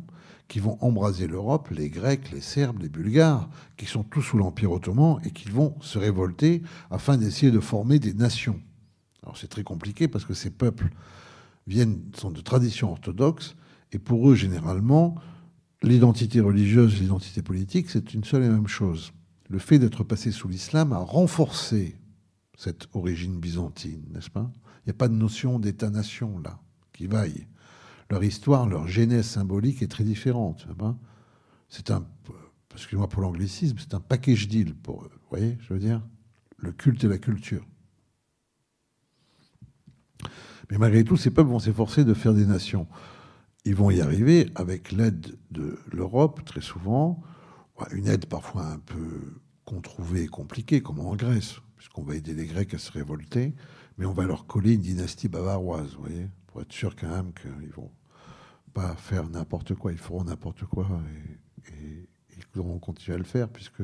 [0.48, 4.72] qui vont embraser l'Europe, les Grecs, les Serbes, les Bulgares, qui sont tous sous l'Empire
[4.72, 8.60] ottoman et qui vont se révolter afin d'essayer de former des nations.
[9.24, 10.90] Alors c'est très compliqué parce que ces peuples
[11.68, 13.56] viennent, sont de tradition orthodoxe
[13.92, 15.16] et pour eux, généralement,
[15.84, 19.14] l'identité religieuse, l'identité politique, c'est une seule et même chose.
[19.50, 21.98] Le fait d'être passé sous l'islam a renforcé
[22.58, 24.52] cette origine byzantine, n'est-ce pas?
[24.80, 26.60] Il n'y a pas de notion d'État-nation là,
[26.94, 27.48] qui vaille.
[28.10, 30.68] Leur histoire, leur genèse symbolique est très différente.
[31.70, 32.06] C'est un,
[32.74, 35.12] excusez-moi pour l'anglicisme, c'est un package deal pour eux.
[35.14, 36.02] Vous voyez, je veux dire?
[36.58, 37.66] Le culte et la culture.
[40.70, 42.88] Mais malgré tout, ces peuples vont s'efforcer de faire des nations.
[43.64, 47.22] Ils vont y arriver avec l'aide de l'Europe, très souvent,
[47.92, 52.46] une aide parfois un peu controuvée et compliquée, comme en Grèce, puisqu'on va aider les
[52.46, 53.54] Grecs à se révolter.
[53.98, 57.34] Mais on va leur coller une dynastie bavaroise, vous voyez, pour être sûr quand même
[57.34, 57.92] qu'ils vont
[58.74, 60.88] pas faire n'importe quoi, ils feront n'importe quoi
[61.68, 62.08] et,
[62.56, 63.84] ils vont continuer à le faire, puisque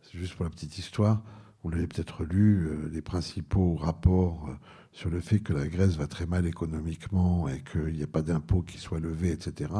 [0.00, 1.22] c'est juste pour la petite histoire,
[1.62, 4.54] vous l'avez peut-être lu, euh, les principaux rapports euh,
[4.94, 8.22] sur le fait que la Grèce va très mal économiquement et qu'il n'y a pas
[8.22, 9.72] d'impôts qui soient levés, etc.,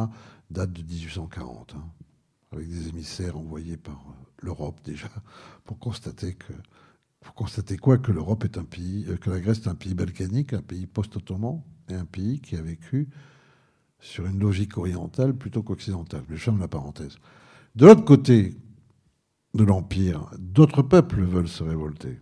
[0.50, 1.84] datent de 1840, hein,
[2.50, 5.08] avec des émissaires envoyés par euh, l'Europe déjà,
[5.64, 6.52] pour constater que
[7.22, 7.96] faut constater quoi?
[7.96, 10.86] Que l'Europe est un pays, euh, que la Grèce est un pays balkanique, un pays
[10.86, 13.08] post-ottoman, et un pays qui a vécu
[14.00, 16.24] sur une logique orientale plutôt qu'occidentale.
[16.28, 17.16] Je ferme la parenthèse.
[17.76, 18.56] De l'autre côté
[19.54, 22.18] de l'Empire, d'autres peuples veulent se révolter.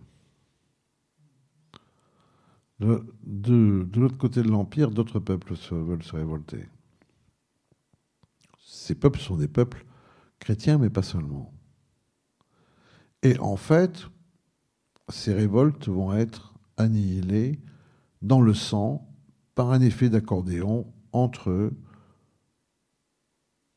[2.83, 6.65] De, l'autre côté de l'Empire, d'autres peuples veulent se révolter.
[8.59, 9.85] Ces peuples sont des peuples
[10.39, 11.53] chrétiens, mais pas seulement.
[13.21, 14.07] Et en fait,
[15.07, 17.61] ces révoltes vont être annihilées
[18.21, 19.07] dans le sang
[19.55, 21.71] par un effet d'accordéon entre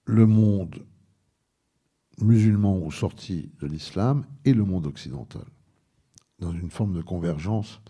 [0.06, 0.84] le monde
[2.20, 5.44] musulman ou sorti de l'islam et le monde occidental,
[6.38, 7.80] dans une forme de convergence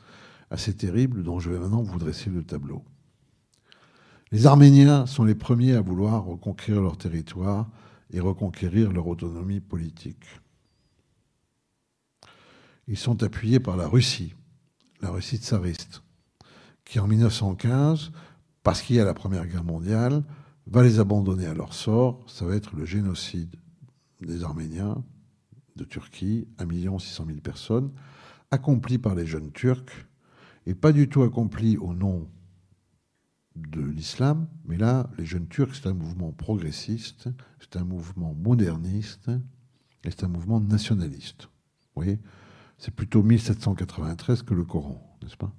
[0.51, 2.85] assez terrible dont je vais maintenant vous dresser le tableau.
[4.33, 7.69] Les Arméniens sont les premiers à vouloir reconquérir leur territoire
[8.11, 10.27] et reconquérir leur autonomie politique
[12.89, 14.35] ils sont appuyés par la Russie,
[15.01, 16.03] la Russie tsariste,
[16.85, 18.13] qui en 1915,
[18.63, 20.23] parce qu'il y a la Première Guerre mondiale,
[20.67, 22.25] va les abandonner à leur sort.
[22.27, 23.55] Ça va être le génocide
[24.21, 25.03] des Arméniens
[25.77, 27.93] de Turquie, 1 600 000 personnes,
[28.51, 30.07] accompli par les jeunes Turcs,
[30.67, 32.29] et pas du tout accompli au nom
[33.55, 39.31] de l'islam, mais là, les jeunes Turcs, c'est un mouvement progressiste, c'est un mouvement moderniste,
[40.05, 41.45] et c'est un mouvement nationaliste.
[41.95, 42.19] Vous voyez
[42.79, 45.53] c'est plutôt 1793 que le Coran, n'est-ce pas?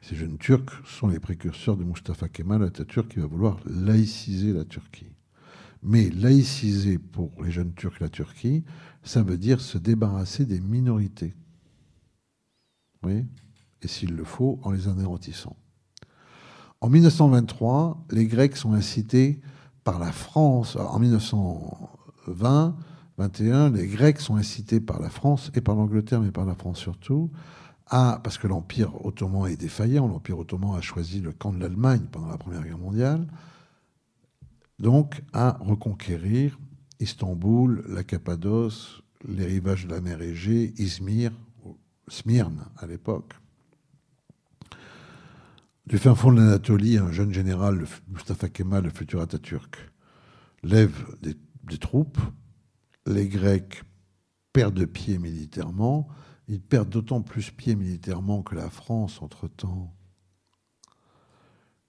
[0.00, 4.64] Ces jeunes Turcs sont les précurseurs de Mustafa Kemal Atatürk qui va vouloir laïciser la
[4.64, 5.12] Turquie.
[5.82, 8.64] Mais laïciser pour les jeunes Turcs la Turquie,
[9.02, 11.34] ça veut dire se débarrasser des minorités.
[13.02, 13.26] Oui
[13.82, 15.56] Et s'il le faut, en les anéantissant.
[16.80, 19.40] En 1923, les Grecs sont incités
[19.84, 22.76] par la France en 1920.
[23.18, 26.78] 21, les Grecs sont incités par la France et par l'Angleterre, mais par la France
[26.78, 27.30] surtout,
[27.86, 32.06] à, parce que l'Empire ottoman est défaillant, l'Empire ottoman a choisi le camp de l'Allemagne
[32.12, 33.26] pendant la Première Guerre mondiale,
[34.78, 36.58] donc à reconquérir
[37.00, 41.32] Istanbul, la Cappadoce, les rivages de la mer Égée, Izmir,
[42.06, 43.34] Smyrne à l'époque.
[45.88, 49.90] Du fin fond de l'Anatolie, un jeune général, Mustafa Kemal, le futur Atatürk,
[50.62, 51.34] lève des,
[51.64, 52.18] des troupes.
[53.06, 53.82] Les Grecs
[54.52, 56.06] perdent pied militairement.
[56.46, 59.96] Ils perdent d'autant plus pied militairement que la France, entre-temps,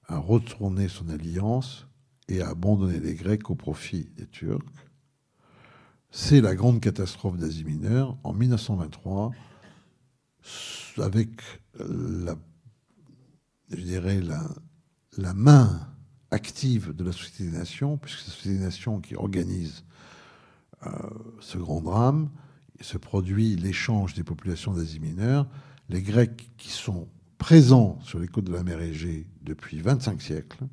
[0.05, 1.85] a retourné son alliance
[2.29, 4.63] et a abandonné les Grecs au profit des Turcs.
[6.09, 9.31] C'est la grande catastrophe d'Asie mineure en 1923,
[10.99, 11.41] avec
[11.77, 12.37] la,
[13.69, 15.87] je dirais, la, main
[16.31, 19.83] active de la Société des Nations, puisque c'est la Société des Nations qui organise
[20.85, 20.91] euh,
[21.39, 22.29] ce grand drame,
[22.81, 25.47] se produit l'échange des populations d'Asie mineure.
[25.89, 27.07] Les Grecs qui sont
[27.37, 30.67] présents sur les côtes de la mer Égée depuis 25 siècles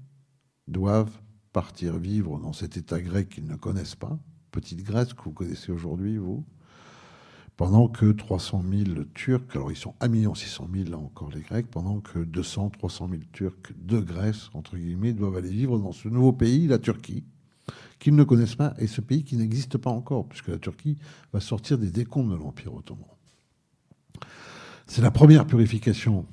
[0.68, 1.10] doivent
[1.52, 4.18] partir vivre dans cet État grec qu'ils ne connaissent pas,
[4.50, 6.44] petite Grèce que vous connaissez aujourd'hui, vous,
[7.56, 11.66] pendant que 300 000 Turcs, alors ils sont 1 600 000 là encore les Grecs,
[11.66, 16.08] pendant que 200, 300 000 Turcs de Grèce, entre guillemets, doivent aller vivre dans ce
[16.08, 17.24] nouveau pays, la Turquie,
[17.98, 20.98] qu'ils ne connaissent pas, et ce pays qui n'existe pas encore, puisque la Turquie
[21.32, 23.06] va sortir des décombres de l'Empire ottoman.
[24.86, 26.26] C'est la première purification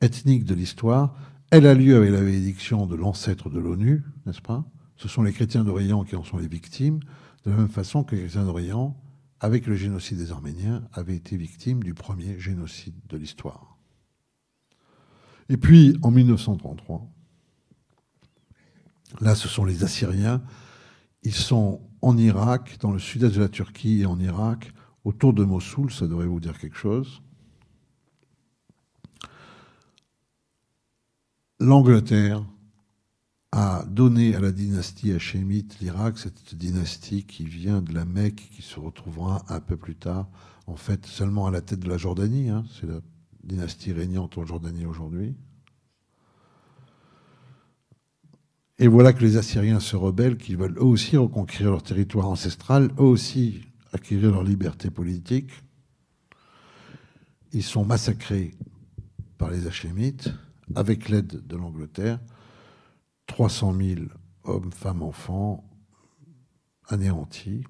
[0.00, 1.14] ethnique de l'histoire.
[1.50, 4.64] Elle a lieu avec la bénédiction de l'ancêtre de l'ONU, n'est-ce pas?
[4.96, 6.98] Ce sont les chrétiens d'Orient qui en sont les victimes,
[7.44, 8.96] de la même façon que les chrétiens d'Orient,
[9.40, 13.78] avec le génocide des Arméniens, avaient été victimes du premier génocide de l'histoire.
[15.48, 17.08] Et puis, en 1933,
[19.20, 20.42] Là, ce sont les Assyriens.
[21.22, 24.72] Ils sont en Irak, dans le sud-est de la Turquie et en Irak,
[25.04, 27.22] autour de Mossoul, ça devrait vous dire quelque chose.
[31.58, 32.44] L'Angleterre
[33.52, 38.62] a donné à la dynastie hachémite l'Irak, cette dynastie qui vient de la Mecque, qui
[38.62, 40.28] se retrouvera un peu plus tard,
[40.66, 42.50] en fait, seulement à la tête de la Jordanie.
[42.50, 42.64] Hein.
[42.78, 43.00] C'est la
[43.42, 45.34] dynastie régnante en Jordanie aujourd'hui.
[48.78, 52.90] Et voilà que les Assyriens se rebellent, qu'ils veulent eux aussi reconquérir leur territoire ancestral,
[52.98, 55.50] eux aussi acquérir leur liberté politique.
[57.52, 58.54] Ils sont massacrés
[59.38, 60.32] par les Hachémites
[60.74, 62.20] avec l'aide de l'Angleterre.
[63.28, 64.00] 300 000
[64.44, 65.64] hommes, femmes, enfants
[66.88, 67.64] anéantis,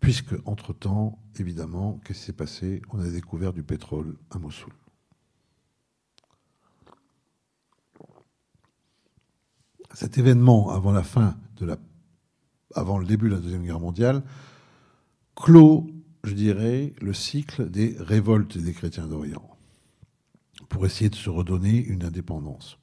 [0.00, 2.82] puisque, entre-temps, évidemment, qu'est-ce qui s'est passé?
[2.90, 4.72] On a découvert du pétrole à Mossoul.
[9.94, 11.76] cet événement avant la fin de la,
[12.74, 14.22] avant le début de la deuxième guerre mondiale,
[15.34, 15.88] clôt,
[16.24, 19.56] je dirais, le cycle des révoltes des chrétiens d'Orient
[20.68, 22.78] pour essayer de se redonner une indépendance.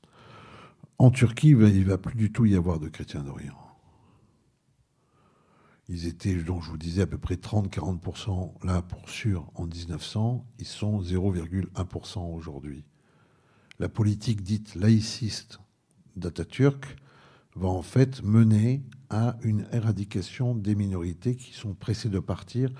[0.98, 3.58] En Turquie, il ne va plus du tout y avoir de chrétiens d'Orient.
[5.88, 10.46] Ils étaient, donc je vous disais, à peu près 30-40% là pour sûr en 1900.
[10.60, 12.86] Ils sont 0,1% aujourd'hui.
[13.78, 15.60] La politique dite laïciste
[16.16, 16.96] d'Atatürk
[17.56, 22.72] va en fait mener à une éradication des minorités qui sont pressées de partir,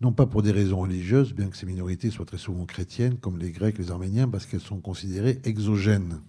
[0.00, 3.38] non pas pour des raisons religieuses, bien que ces minorités soient très souvent chrétiennes, comme
[3.38, 6.20] les Grecs, les Arméniens, parce qu'elles sont considérées exogènes,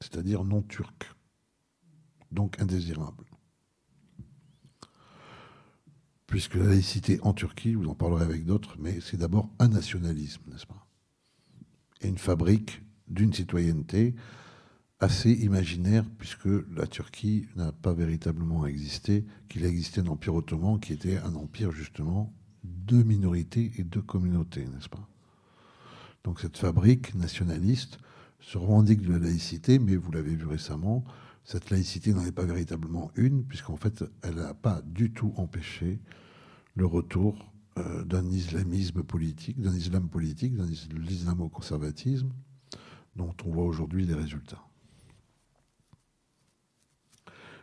[0.00, 1.12] c'est-à-dire non turques,
[2.30, 3.24] donc indésirables.
[6.26, 10.42] Puisque la laïcité en Turquie, vous en parlerez avec d'autres, mais c'est d'abord un nationalisme,
[10.50, 10.86] n'est-ce pas?
[12.00, 14.14] Et une fabrique d'une citoyenneté
[14.98, 20.80] assez imaginaire, puisque la Turquie n'a pas véritablement existé, qu'il a existé un empire ottoman
[20.80, 22.34] qui était un empire justement
[22.64, 25.08] de minorités et de communautés, n'est-ce pas?
[26.24, 27.98] Donc cette fabrique nationaliste
[28.46, 31.04] se revendique de la laïcité, mais vous l'avez vu récemment,
[31.42, 35.98] cette laïcité n'en est pas véritablement une, puisqu'en fait, elle n'a pas du tout empêché
[36.76, 42.28] le retour euh, d'un islamisme politique, d'un islam politique, d'un islamo-conservatisme,
[43.16, 44.62] dont on voit aujourd'hui les résultats.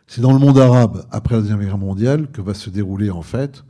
[0.06, 3.22] C'est dans le monde arabe, après la Deuxième Guerre mondiale, que va se dérouler en
[3.22, 3.64] fait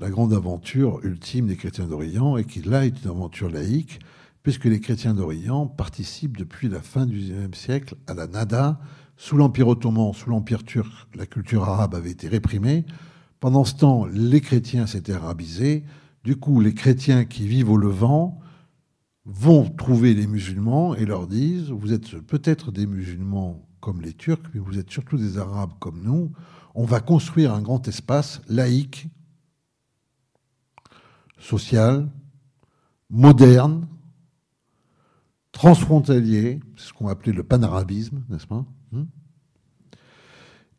[0.00, 4.00] la grande aventure ultime des chrétiens d'Orient, et qui là est une aventure laïque,
[4.42, 8.80] puisque les chrétiens d'Orient participent depuis la fin du XIXe siècle à la Nada.
[9.16, 12.84] Sous l'Empire ottoman, sous l'Empire turc, la culture arabe avait été réprimée.
[13.40, 15.84] Pendant ce temps, les chrétiens s'étaient arabisés.
[16.24, 18.40] Du coup, les chrétiens qui vivent au Levant
[19.24, 24.42] vont trouver les musulmans et leur disent, vous êtes peut-être des musulmans comme les Turcs,
[24.54, 26.32] mais vous êtes surtout des Arabes comme nous.
[26.74, 29.08] On va construire un grand espace laïque,
[31.38, 32.08] social,
[33.10, 33.86] moderne,
[35.52, 39.04] transfrontalier, c'est ce qu'on appeler le panarabisme, n'est-ce pas hmm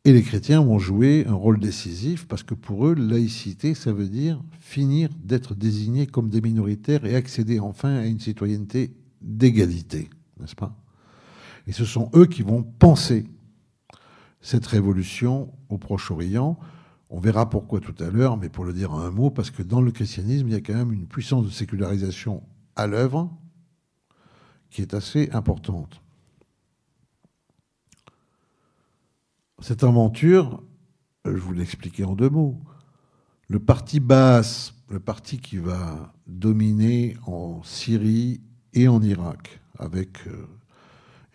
[0.04, 4.10] Et les chrétiens vont jouer un rôle décisif parce que pour eux, laïcité, ça veut
[4.10, 10.10] dire finir d'être désignés comme des minoritaires et accéder enfin à une citoyenneté d'égalité,
[10.40, 10.76] n'est-ce pas
[11.68, 13.26] Et ce sont eux qui vont penser
[14.42, 16.60] cette révolution au Proche-Orient.
[17.10, 19.64] On verra pourquoi tout à l'heure, mais pour le dire en un mot, parce que
[19.64, 22.44] dans le christianisme, il y a quand même une puissance de sécularisation
[22.76, 23.32] à l'œuvre
[24.74, 26.02] qui est assez importante.
[29.62, 30.64] Cette aventure,
[31.24, 32.60] je vous l'expliquais en deux mots.
[33.48, 38.42] Le parti basse, le parti qui va dominer en Syrie
[38.74, 40.48] et en Irak, avec euh,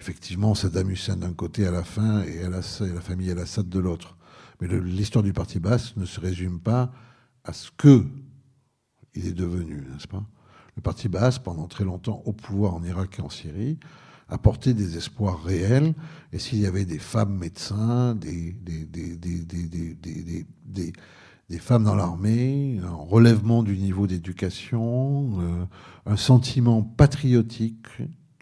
[0.01, 2.61] effectivement Saddam Hussein d'un côté à la fin et, la
[3.01, 4.17] famille El-Assad de l'autre.
[4.61, 6.93] Mais l'histoire du parti basse ne se résume pas
[7.45, 8.05] à ce que
[9.15, 10.25] il est devenu, n'est-ce pas?
[10.79, 13.81] Le Parti basse, pendant très longtemps au pouvoir en Irak et en Syrie,
[14.29, 15.93] apportait des espoirs réels.
[16.33, 18.55] Et s'il y avait des femmes médecins, des,
[21.51, 25.65] des, femmes dans l'armée, un relèvement du niveau d'éducation, euh,
[26.07, 27.89] un sentiment patriotique,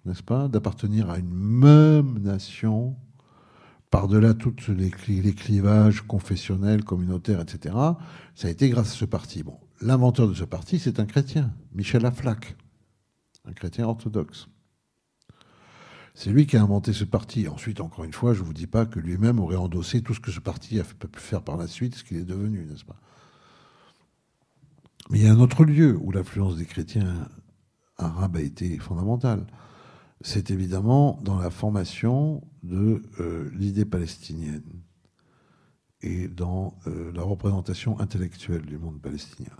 [0.05, 2.97] n'est-ce pas, d'appartenir à une même nation,
[3.91, 7.75] par-delà tous les, les, clivages confessionnels, communautaires, etc.,
[8.35, 9.43] ça a été grâce à ce parti.
[9.43, 12.57] Bon, l'inventeur de ce parti, c'est un chrétien, Michel Aflac,
[13.45, 14.49] un chrétien orthodoxe.
[16.15, 17.47] C'est lui qui a inventé ce parti.
[17.47, 20.21] Ensuite, encore une fois, je ne vous dis pas que lui-même aurait endossé tout ce
[20.21, 22.97] que ce parti a pu faire par la suite, ce qu'il est devenu, n'est-ce pas?
[25.11, 27.29] Mais il y a un autre lieu où l'influence des chrétiens
[27.99, 29.47] arabes a été fondamentale.
[30.23, 34.65] C'est évidemment dans la formation de euh, l'idée palestinienne
[36.01, 39.53] et dans euh, la représentation intellectuelle du monde palestinien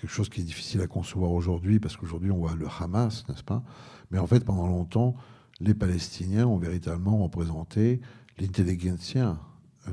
[0.00, 3.44] quelque chose qui est difficile à concevoir aujourd'hui, parce qu'aujourd'hui on voit le Hamas, n'est-ce
[3.44, 3.62] pas?
[4.10, 5.14] Mais en fait, pendant longtemps,
[5.60, 8.00] les Palestiniens ont véritablement représenté
[8.38, 9.38] l'intelligentsia
[9.88, 9.90] euh,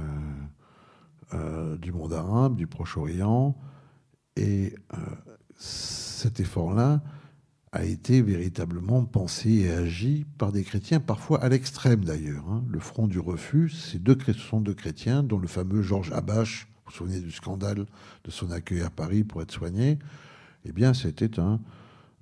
[1.34, 3.56] euh, du monde arabe, du Proche-Orient,
[4.36, 4.98] et euh,
[5.58, 7.02] cet effort-là
[7.74, 12.46] a été véritablement pensé et agi par des chrétiens, parfois à l'extrême d'ailleurs.
[12.50, 12.66] Hein.
[12.68, 16.68] Le Front du Refus, c'est deux, ce sont deux chrétiens, dont le fameux Georges Abache,
[16.92, 17.86] vous vous souvenez du scandale
[18.24, 19.98] de son accueil à Paris pour être soigné
[20.66, 21.60] Eh bien, c'était un,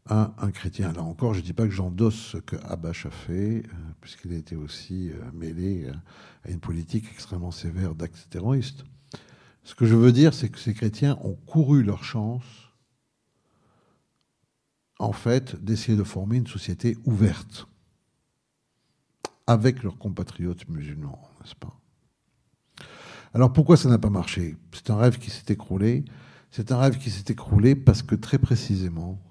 [0.06, 0.92] un, chrétien.
[0.94, 4.34] Là encore, je ne dis pas que j'endosse ce que Abache a fait, euh, puisqu'il
[4.34, 5.94] a été aussi euh, mêlé euh,
[6.46, 8.86] à une politique extrêmement sévère d'actes terroristes.
[9.64, 12.44] Ce que je veux dire, c'est que ces chrétiens ont couru leur chance,
[15.00, 17.68] en fait, d'essayer de former une société ouverte
[19.48, 21.79] avec leurs compatriotes musulmans, n'est-ce pas?
[23.34, 24.58] Alors pourquoi ça n'a pas marché?
[24.74, 26.06] C'est un rêve qui s'est écroulé.
[26.52, 29.22] C'est un rêve qui s'est écroulé parce que très précisément,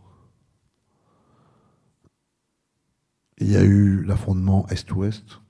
[3.39, 5.41] il y a eu l'affrontement Est-Ouest.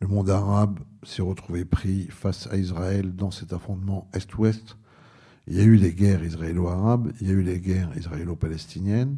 [0.00, 4.76] Le monde arabe s'est retrouvé pris face à Israël dans cet affrontement Est-Ouest.
[5.46, 9.16] Il y a eu les guerres israélo-arabes, il y a eu les guerres israélo-palestiniennes,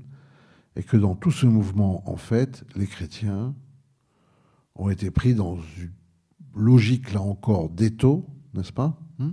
[0.76, 3.54] et que dans tout ce mouvement, en fait, les chrétiens
[4.74, 5.92] ont été pris dans une
[6.54, 9.32] logique, là encore, d'étau, n'est-ce pas hmm,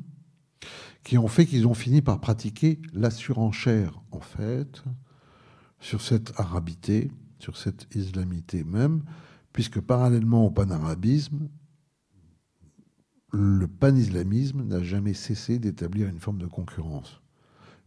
[1.03, 4.83] Qui ont fait qu'ils ont fini par pratiquer la surenchère, en fait,
[5.79, 9.03] sur cette arabité, sur cette islamité même,
[9.53, 11.49] puisque parallèlement au panarabisme,
[13.31, 17.21] le panislamisme n'a jamais cessé d'établir une forme de concurrence.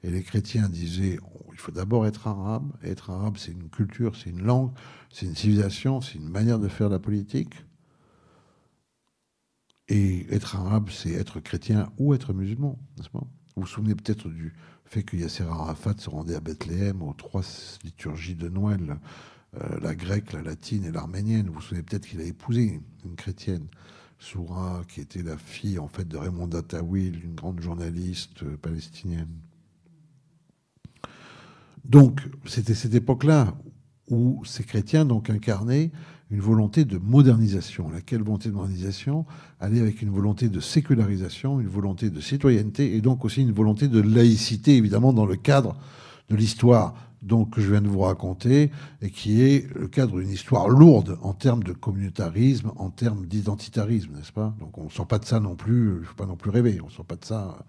[0.04, 2.72] Et les chrétiens disaient, oh, il faut d'abord être arabe.
[2.82, 4.72] être arabe, c'est une culture, c'est une langue,
[5.10, 7.54] c'est une civilisation, c'est une manière de faire la politique.
[9.92, 13.26] Et être arabe, c'est être chrétien ou être musulman, n'est-ce pas?
[13.56, 14.54] Vous vous souvenez peut-être du
[14.86, 17.42] fait que Yasser Arafat se rendait à Bethléem aux trois
[17.84, 18.96] liturgies de Noël,
[19.60, 21.48] euh, la grecque, la latine et l'arménienne.
[21.48, 23.66] Vous vous souvenez peut-être qu'il a épousé une chrétienne,
[24.18, 29.28] Soura, qui était la fille en fait de Raymond Tawil, une grande journaliste euh, palestinienne.
[31.84, 33.54] Donc, c'était cette époque-là
[34.08, 35.92] où ces chrétiens donc incarnaient
[36.32, 37.90] une volonté de modernisation.
[37.90, 39.26] Laquelle volonté de modernisation?
[39.60, 43.86] Allait avec une volonté de sécularisation, une volonté de citoyenneté et donc aussi une volonté
[43.86, 45.76] de laïcité, évidemment, dans le cadre
[46.30, 46.94] de l'histoire
[47.52, 51.34] que je viens de vous raconter et qui est le cadre d'une histoire lourde en
[51.34, 54.52] termes de communautarisme, en termes d'identitarisme, n'est-ce pas?
[54.58, 56.50] Donc on ne sort pas de ça non plus, il ne faut pas non plus
[56.50, 57.64] rêver, on ne sort pas de ça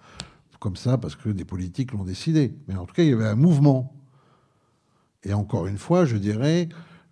[0.59, 2.55] comme ça parce que des politiques l'ont décidé.
[2.68, 3.93] Mais en tout cas, il y avait un mouvement.
[5.24, 6.70] Et encore une fois, je dirais,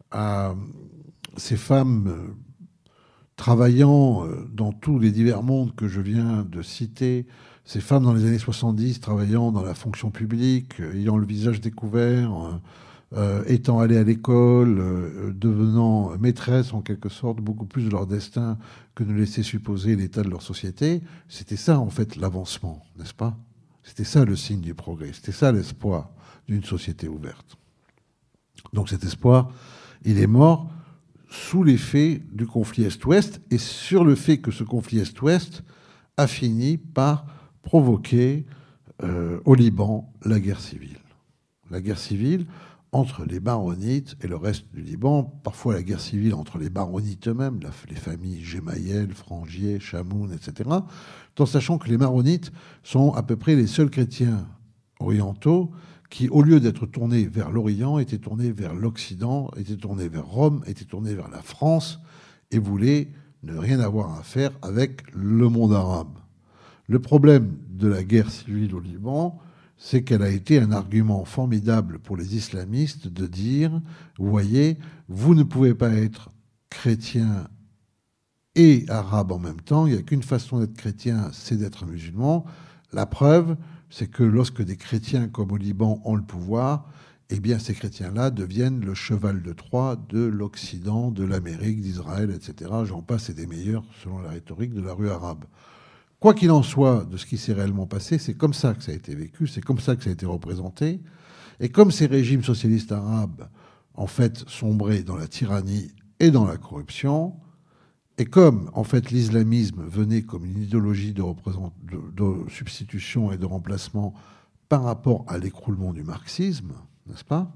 [0.10, 0.56] à
[1.38, 2.34] ces femmes euh,
[3.36, 7.28] travaillant euh, dans tous les divers mondes que je viens de citer,
[7.66, 12.60] ces femmes dans les années 70 travaillant dans la fonction publique, ayant le visage découvert,
[13.46, 18.58] étant allées à l'école, devenant maîtresses en quelque sorte beaucoup plus de leur destin
[18.96, 23.38] que ne laissait supposer l'état de leur société, c'était ça en fait l'avancement, n'est-ce pas?
[23.84, 26.10] C'était ça le signe du progrès, c'était ça l'espoir
[26.48, 27.58] d'une société ouverte.
[28.74, 29.52] Donc cet espoir,
[30.04, 30.70] il est mort
[31.32, 35.64] sous l'effet du conflit Est-Ouest et sur le fait que ce conflit Est-Ouest
[36.18, 37.26] a fini par
[37.64, 38.46] provoquer
[39.04, 41.00] euh, au Liban la guerre civile.
[41.72, 42.46] La guerre civile
[42.92, 47.30] entre les baronites et le reste du Liban, parfois la guerre civile entre les baronites
[47.30, 50.70] eux-mêmes, les familles Gemayel, Frangier, Chamoun, etc.,
[51.40, 52.52] en sachant que les maronites
[52.84, 54.46] sont à peu près les seuls chrétiens
[55.00, 55.72] orientaux
[56.12, 60.62] qui, au lieu d'être tournés vers l'Orient, étaient tournés vers l'Occident, étaient tournés vers Rome,
[60.68, 62.00] étaient tournés vers la France,
[62.52, 63.08] et voulaient
[63.44, 66.20] ne rien avoir à faire avec le monde arabe.
[66.88, 69.40] Le problème de la guerre civile au Liban,
[69.78, 73.82] c'est qu'elle a été un argument formidable pour les islamistes de dire,
[74.20, 76.30] voyez, vous ne pouvez pas être
[76.70, 77.48] chrétien
[78.56, 82.46] et arabe en même temps, il n'y a qu'une façon d'être chrétien, c'est d'être musulman.
[82.92, 83.56] La preuve,
[83.92, 86.90] c'est que lorsque des chrétiens comme au Liban ont le pouvoir,
[87.30, 92.72] eh bien ces chrétiens-là deviennent le cheval de Troie de l'Occident, de l'Amérique, d'Israël, etc.
[92.86, 95.46] J'en passe et des meilleurs selon la rhétorique de la rue arabe.
[96.20, 98.92] Quoi qu'il en soit de ce qui s'est réellement passé, c'est comme ça que ça
[98.92, 101.02] a été vécu, c'est comme ça que ça a été représenté.
[101.60, 103.48] Et comme ces régimes socialistes arabes,
[103.94, 107.34] en fait, sombraient dans la tyrannie et dans la corruption,
[108.18, 114.14] et comme, en fait, l'islamisme venait comme une idéologie de, substitution et de remplacement
[114.70, 116.74] par rapport à l'écroulement du marxisme,
[117.08, 117.52] n'est-ce pas?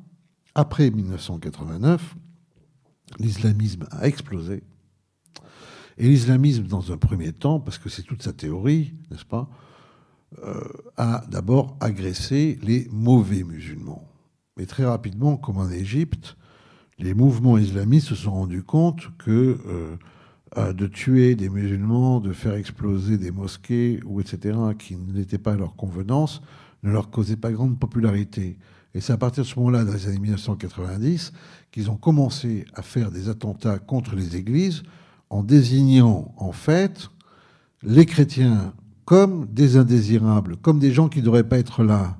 [0.55, 2.15] Après 1989,
[3.19, 4.63] l'islamisme a explosé.
[5.97, 9.49] Et l'islamisme, dans un premier temps, parce que c'est toute sa théorie, n'est-ce pas,
[10.43, 14.05] euh, a d'abord agressé les mauvais musulmans.
[14.57, 16.35] Mais très rapidement, comme en Égypte,
[16.97, 19.97] les mouvements islamistes se sont rendus compte que euh,
[20.55, 25.55] de tuer des musulmans, de faire exploser des mosquées, ou etc., qui n'étaient pas à
[25.57, 26.41] leur convenance,
[26.83, 28.57] ne leur causait pas grande popularité.
[28.93, 31.33] Et c'est à partir de ce moment-là, dans les années 1990,
[31.71, 34.83] qu'ils ont commencé à faire des attentats contre les églises
[35.29, 37.09] en désignant en fait
[37.83, 42.17] les chrétiens comme des indésirables, comme des gens qui ne devraient pas être là,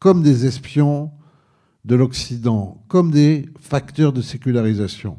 [0.00, 1.12] comme des espions
[1.84, 5.18] de l'Occident, comme des facteurs de sécularisation.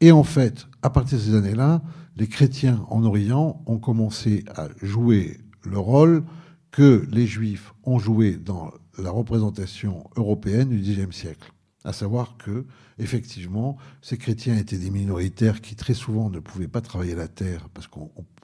[0.00, 1.82] Et en fait, à partir de ces années-là,
[2.16, 6.24] les chrétiens en Orient ont commencé à jouer le rôle
[6.70, 11.52] que les juifs ont joué dans la représentation européenne du Xe siècle.
[11.84, 12.66] À savoir que,
[12.98, 17.68] effectivement, ces chrétiens étaient des minoritaires qui très souvent ne pouvaient pas travailler la terre,
[17.72, 17.98] parce que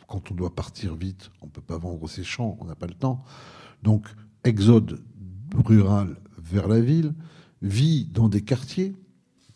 [0.08, 2.86] quand on doit partir vite, on ne peut pas vendre ses champs, on n'a pas
[2.86, 3.24] le temps.
[3.82, 4.06] Donc,
[4.44, 5.02] exode
[5.64, 7.14] rural vers la ville,
[7.62, 8.94] vie dans des quartiers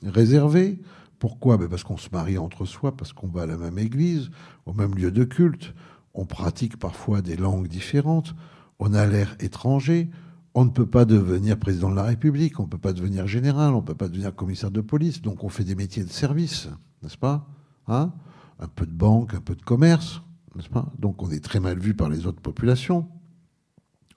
[0.03, 0.81] réservés,
[1.19, 1.57] pourquoi?
[1.57, 4.31] Ben, Parce qu'on se marie entre soi, parce qu'on va à la même église,
[4.67, 5.75] au même lieu de culte,
[6.15, 8.35] on pratique parfois des langues différentes,
[8.79, 10.11] on a l'air étranger,
[10.55, 13.75] on ne peut pas devenir président de la République, on ne peut pas devenir général,
[13.75, 16.69] on ne peut pas devenir commissaire de police, donc on fait des métiers de service,
[17.03, 17.47] n'est-ce pas?
[17.87, 18.13] Hein?
[18.59, 20.23] Un peu de banque, un peu de commerce,
[20.57, 20.91] n'est-ce pas?
[20.99, 23.09] Donc on est très mal vu par les autres populations,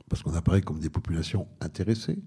[0.09, 2.19] parce qu'on apparaît comme des populations intéressées.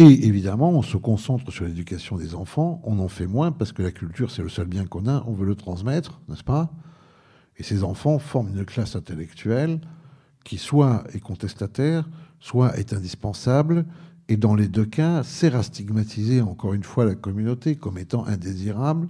[0.00, 3.82] Et évidemment, on se concentre sur l'éducation des enfants, on en fait moins parce que
[3.82, 6.70] la culture, c'est le seul bien qu'on a, on veut le transmettre, n'est-ce pas?
[7.56, 9.80] Et ces enfants forment une classe intellectuelle
[10.44, 13.86] qui soit est contestataire, soit est indispensable,
[14.28, 18.24] et dans les deux cas, sert à stigmatiser encore une fois la communauté comme étant
[18.24, 19.08] indésirable.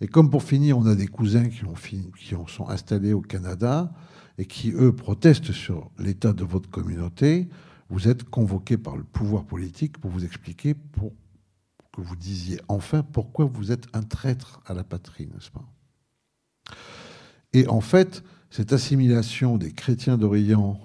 [0.00, 3.92] Et comme pour finir, on a des cousins qui, ont qui sont installés au Canada
[4.38, 7.48] et qui, eux, protestent sur l'état de votre communauté,
[7.88, 11.12] vous êtes convoqué par le pouvoir politique pour vous expliquer pour
[11.92, 15.64] que vous disiez enfin pourquoi vous êtes un traître à la patrie, n'est-ce pas?
[17.52, 20.80] Et en fait, cette assimilation des chrétiens d'Orient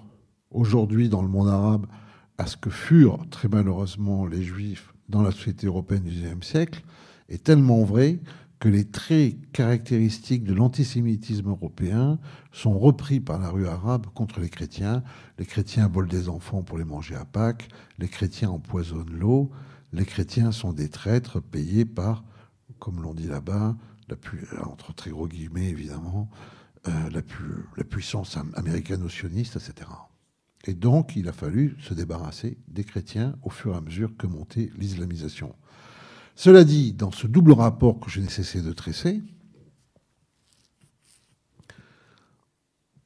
[0.52, 1.88] aujourd'hui dans le monde arabe
[2.38, 6.84] à ce que furent très malheureusement les juifs dans la société européenne du XIXe siècle
[7.30, 8.20] est tellement vrai
[8.62, 12.20] que les traits caractéristiques de l'antisémitisme européen
[12.52, 15.04] sont repris par la rue arabe contre les chrétiens.
[15.40, 19.50] Les chrétiens volent des enfants pour les manger à Pâques, les chrétiens empoisonnent l'eau,
[19.94, 22.24] les chrétiens sont des traîtres payés par,
[22.78, 23.76] comme l'on dit là-bas,
[24.62, 26.30] entre très gros guillemets évidemment,
[26.88, 29.90] euh, la, puissance américano-sioniste, etc.
[30.66, 34.28] Et donc, il a fallu se débarrasser des chrétiens au fur et à mesure que
[34.28, 35.56] montait l'islamisation.
[36.44, 39.22] Cela dit, dans ce double rapport que je n'ai cessé de tresser,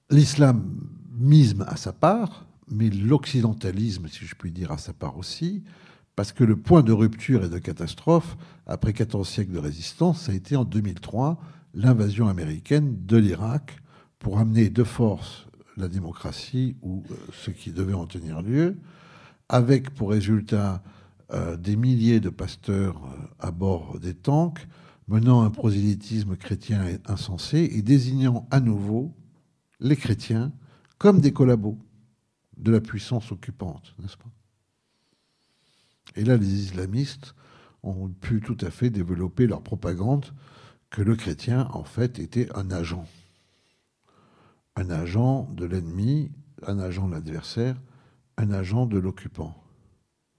[0.09, 5.65] l'islamisme à sa part, mais l'occidentalisme, si je puis dire, à sa part aussi,
[6.15, 10.31] parce que le point de rupture et de catastrophe, après 14 siècles de résistance, ça
[10.31, 11.37] a été en 2003
[11.73, 13.81] l'invasion américaine de l'Irak
[14.17, 18.77] pour amener de force la démocratie ou euh, ce qui devait en tenir lieu,
[19.49, 20.81] avec pour résultat
[21.31, 24.67] euh, des milliers de pasteurs euh, à bord des tanks,
[25.07, 29.15] menant un prosélytisme chrétien insensé et désignant à nouveau
[29.79, 30.51] les chrétiens
[30.97, 31.77] comme des collabos
[32.57, 34.29] de la puissance occupante, n'est-ce pas?
[36.15, 37.35] Et là, les islamistes
[37.83, 40.25] ont pu tout à fait développer leur propagande
[40.89, 43.05] que le chrétien, en fait, était un agent.
[44.75, 46.31] Un agent de l'ennemi,
[46.65, 47.75] un agent de l'adversaire,
[48.37, 49.55] un agent de l'occupant.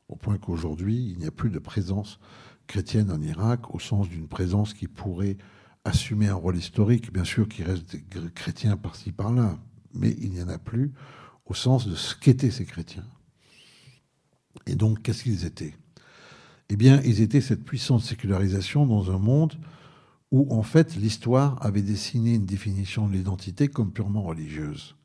[0.09, 2.19] Au point qu'aujourd'hui, il n'y a plus de présence
[2.67, 5.37] chrétienne en Irak, au sens d'une présence qui pourrait
[5.85, 8.03] assumer un rôle historique, bien sûr qu'il reste des
[8.35, 9.59] chrétiens par-ci par-là,
[9.95, 10.93] mais il n'y en a plus
[11.45, 13.07] au sens de ce qu'étaient ces chrétiens.
[14.67, 15.77] Et donc, qu'est-ce qu'ils étaient?
[16.69, 19.55] Eh bien, ils étaient cette puissante sécularisation dans un monde
[20.33, 24.97] où, en fait, l'histoire avait dessiné une définition de l'identité comme purement religieuse.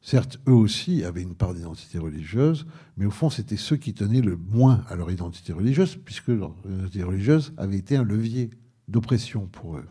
[0.00, 4.20] Certes, eux aussi avaient une part d'identité religieuse, mais au fond, c'était ceux qui tenaient
[4.20, 8.50] le moins à leur identité religieuse, puisque leur identité religieuse avait été un levier
[8.86, 9.86] d'oppression pour eux.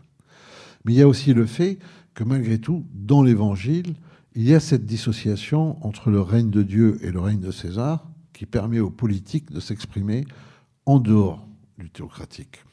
[0.84, 1.78] Mais il y a aussi le fait
[2.14, 3.94] que malgré tout, dans l'Évangile,
[4.34, 8.08] il y a cette dissociation entre le règne de Dieu et le règne de César
[8.32, 10.24] qui permet aux politiques de s'exprimer
[10.86, 11.46] en dehors
[11.78, 12.64] du théocratique.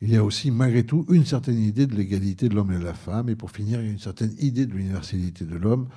[0.00, 2.84] Il y a aussi, malgré tout, une certaine idée de l'égalité de l'homme et de
[2.84, 5.88] la femme, et pour finir, il y a une certaine idée de l'universalité de l'homme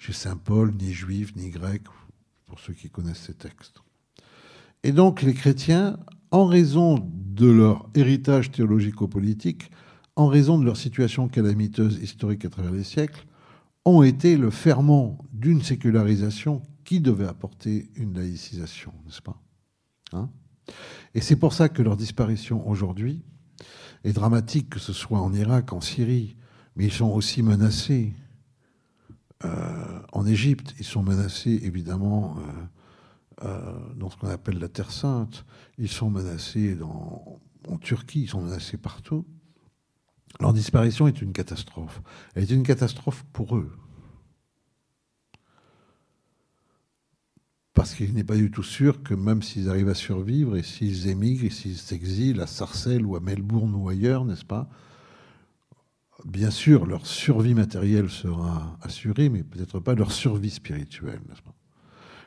[0.00, 1.82] chez Saint Paul, ni juif, ni grec,
[2.46, 3.82] pour ceux qui connaissent ces textes.
[4.82, 5.98] Et donc les chrétiens,
[6.30, 9.70] en raison de leur héritage théologico-politique,
[10.16, 13.26] en raison de leur situation calamiteuse historique à travers les siècles,
[13.84, 19.38] ont été le ferment d'une sécularisation qui devait apporter une laïcisation, n'est-ce pas?
[20.14, 20.30] Hein?
[21.14, 23.22] Et c'est pour ça que leur disparition aujourd'hui
[24.04, 26.36] est dramatique, que ce soit en Irak, en Syrie,
[26.74, 28.14] mais ils sont aussi menacés
[30.12, 35.44] en Égypte, ils sont menacés évidemment euh, euh, dans ce qu'on appelle la Terre Sainte,
[35.78, 36.76] ils sont menacés
[37.68, 39.26] en Turquie, ils sont menacés partout.
[40.40, 42.02] Leur disparition est une catastrophe.
[42.34, 43.72] Elle est une catastrophe pour eux.
[47.72, 51.08] Parce qu'il n'est pas du tout sûr que même s'ils arrivent à survivre et s'ils
[51.08, 54.68] émigrent et s'ils s'exilent à Sarcelles ou à Melbourne ou ailleurs, n'est-ce pas
[56.24, 61.20] Bien sûr, leur survie matérielle sera assurée, mais peut-être pas leur survie spirituelle,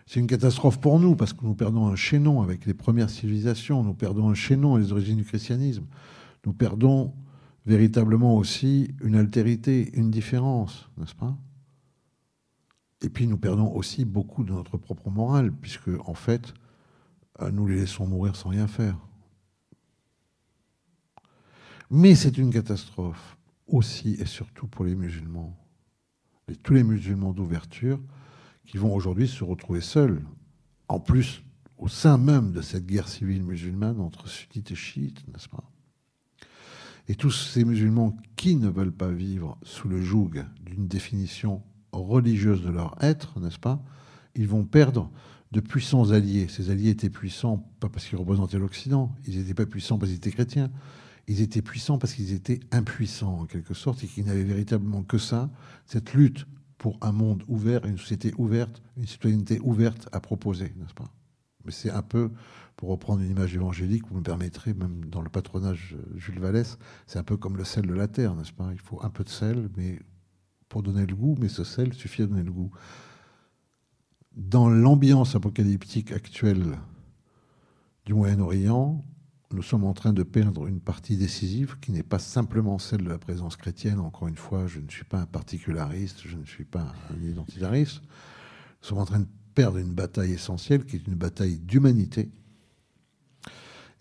[0.05, 3.83] C'est une catastrophe pour nous parce que nous perdons un chaînon avec les premières civilisations,
[3.83, 5.85] nous perdons un chaînon avec les origines du christianisme,
[6.45, 7.13] nous perdons
[7.65, 11.37] véritablement aussi une altérité, une différence, n'est-ce pas?
[13.01, 16.53] Et puis nous perdons aussi beaucoup de notre propre morale, puisque en fait,
[17.41, 18.97] euh, nous les laissons mourir sans rien faire.
[21.89, 23.37] Mais c'est une catastrophe
[23.67, 25.57] aussi et surtout pour les musulmans.
[26.49, 27.99] Et tous les musulmans d'ouverture
[28.65, 30.21] qui vont aujourd'hui se retrouver seuls,
[30.87, 31.43] en plus
[31.77, 35.69] au sein même de cette guerre civile musulmane entre sunnites et chiites, n'est-ce pas?
[37.09, 41.61] Et tous ces musulmans qui ne veulent pas vivre sous le joug d'une définition
[41.91, 43.83] religieuse de leur être, n'est-ce pas?
[44.35, 45.11] Ils vont perdre
[45.51, 46.47] de puissants alliés.
[46.47, 50.17] Ces alliés étaient puissants pas parce qu'ils représentaient l'Occident, ils n'étaient pas puissants parce qu'ils
[50.17, 50.71] étaient chrétiens,
[51.27, 55.17] ils étaient puissants parce qu'ils étaient impuissants en quelque sorte et qu'ils n'avaient véritablement que
[55.17, 55.49] ça,
[55.85, 56.45] cette lutte
[56.77, 61.09] pour un monde ouvert, une société ouverte, une citoyenneté ouverte à proposer, n'est-ce pas?
[61.63, 62.29] Mais c'est un peu
[62.75, 67.19] pour reprendre une image évangélique, vous me permettrez, même dans le patronage Jules Vallès, c'est
[67.19, 68.69] un peu comme le sel de la terre, n'est-ce pas?
[68.73, 70.01] Il faut un peu de sel, mais
[70.67, 72.71] pour donner le goût, mais ce sel suffit à donner le goût.
[74.35, 76.77] Dans l'ambiance apocalyptique actuelle
[78.05, 79.05] du Moyen-Orient,
[79.53, 83.09] nous sommes en train de perdre une partie décisive qui n'est pas simplement celle de
[83.09, 83.99] la présence chrétienne.
[83.99, 88.01] Encore une fois, je ne suis pas un particulariste, je ne suis pas un identitariste.
[88.01, 92.31] Nous sommes en train de perdre une bataille essentielle qui est une bataille d'humanité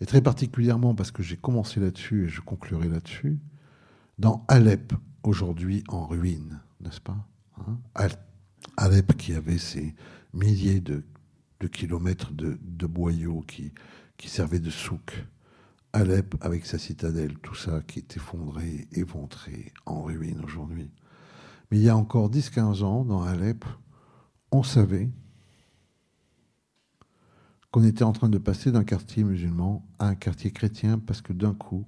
[0.01, 3.39] et très particulièrement parce que j'ai commencé là-dessus et je conclurai là-dessus,
[4.17, 7.27] dans Alep, aujourd'hui en ruine, n'est-ce pas
[7.59, 7.77] hein?
[8.75, 9.93] Alep qui avait ces
[10.33, 11.03] milliers de,
[11.71, 13.71] kilomètres de, boyaux qui
[14.27, 15.23] servaient de souk.
[15.93, 20.91] Alep avec sa citadelle, tout ça qui est effondré, éventré, en ruine aujourd'hui.
[21.69, 23.65] Mais il y a encore 10-15 ans, dans Alep,
[24.51, 25.09] on savait
[27.71, 31.33] qu'on était en train de passer d'un quartier musulman à un quartier chrétien parce que
[31.33, 31.85] d'un coup,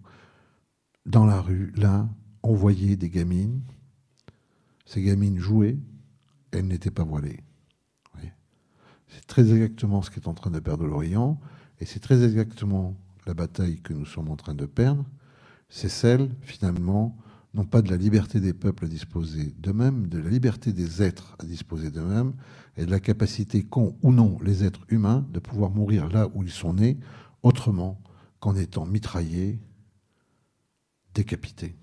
[1.05, 2.07] dans la rue, là,
[2.43, 3.61] on voyait des gamines.
[4.85, 5.77] Ces gamines jouaient,
[6.51, 7.43] elles n'étaient pas voilées.
[9.07, 11.39] C'est très exactement ce qui est en train de perdre l'Orient,
[11.79, 15.05] et c'est très exactement la bataille que nous sommes en train de perdre.
[15.69, 17.17] C'est celle, finalement,
[17.53, 21.35] non pas de la liberté des peuples à disposer d'eux-mêmes, de la liberté des êtres
[21.39, 22.33] à disposer d'eux-mêmes,
[22.77, 26.43] et de la capacité qu'ont ou non les êtres humains de pouvoir mourir là où
[26.43, 26.97] ils sont nés,
[27.43, 28.01] autrement
[28.39, 29.59] qu'en étant mitraillés,
[31.13, 31.75] décapités.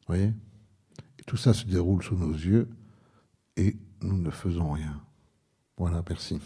[0.00, 0.34] Vous voyez?
[1.26, 2.68] Tout ça se déroule sous nos yeux,
[3.56, 5.00] et nous ne faisons rien.
[5.78, 6.38] Voilà, merci.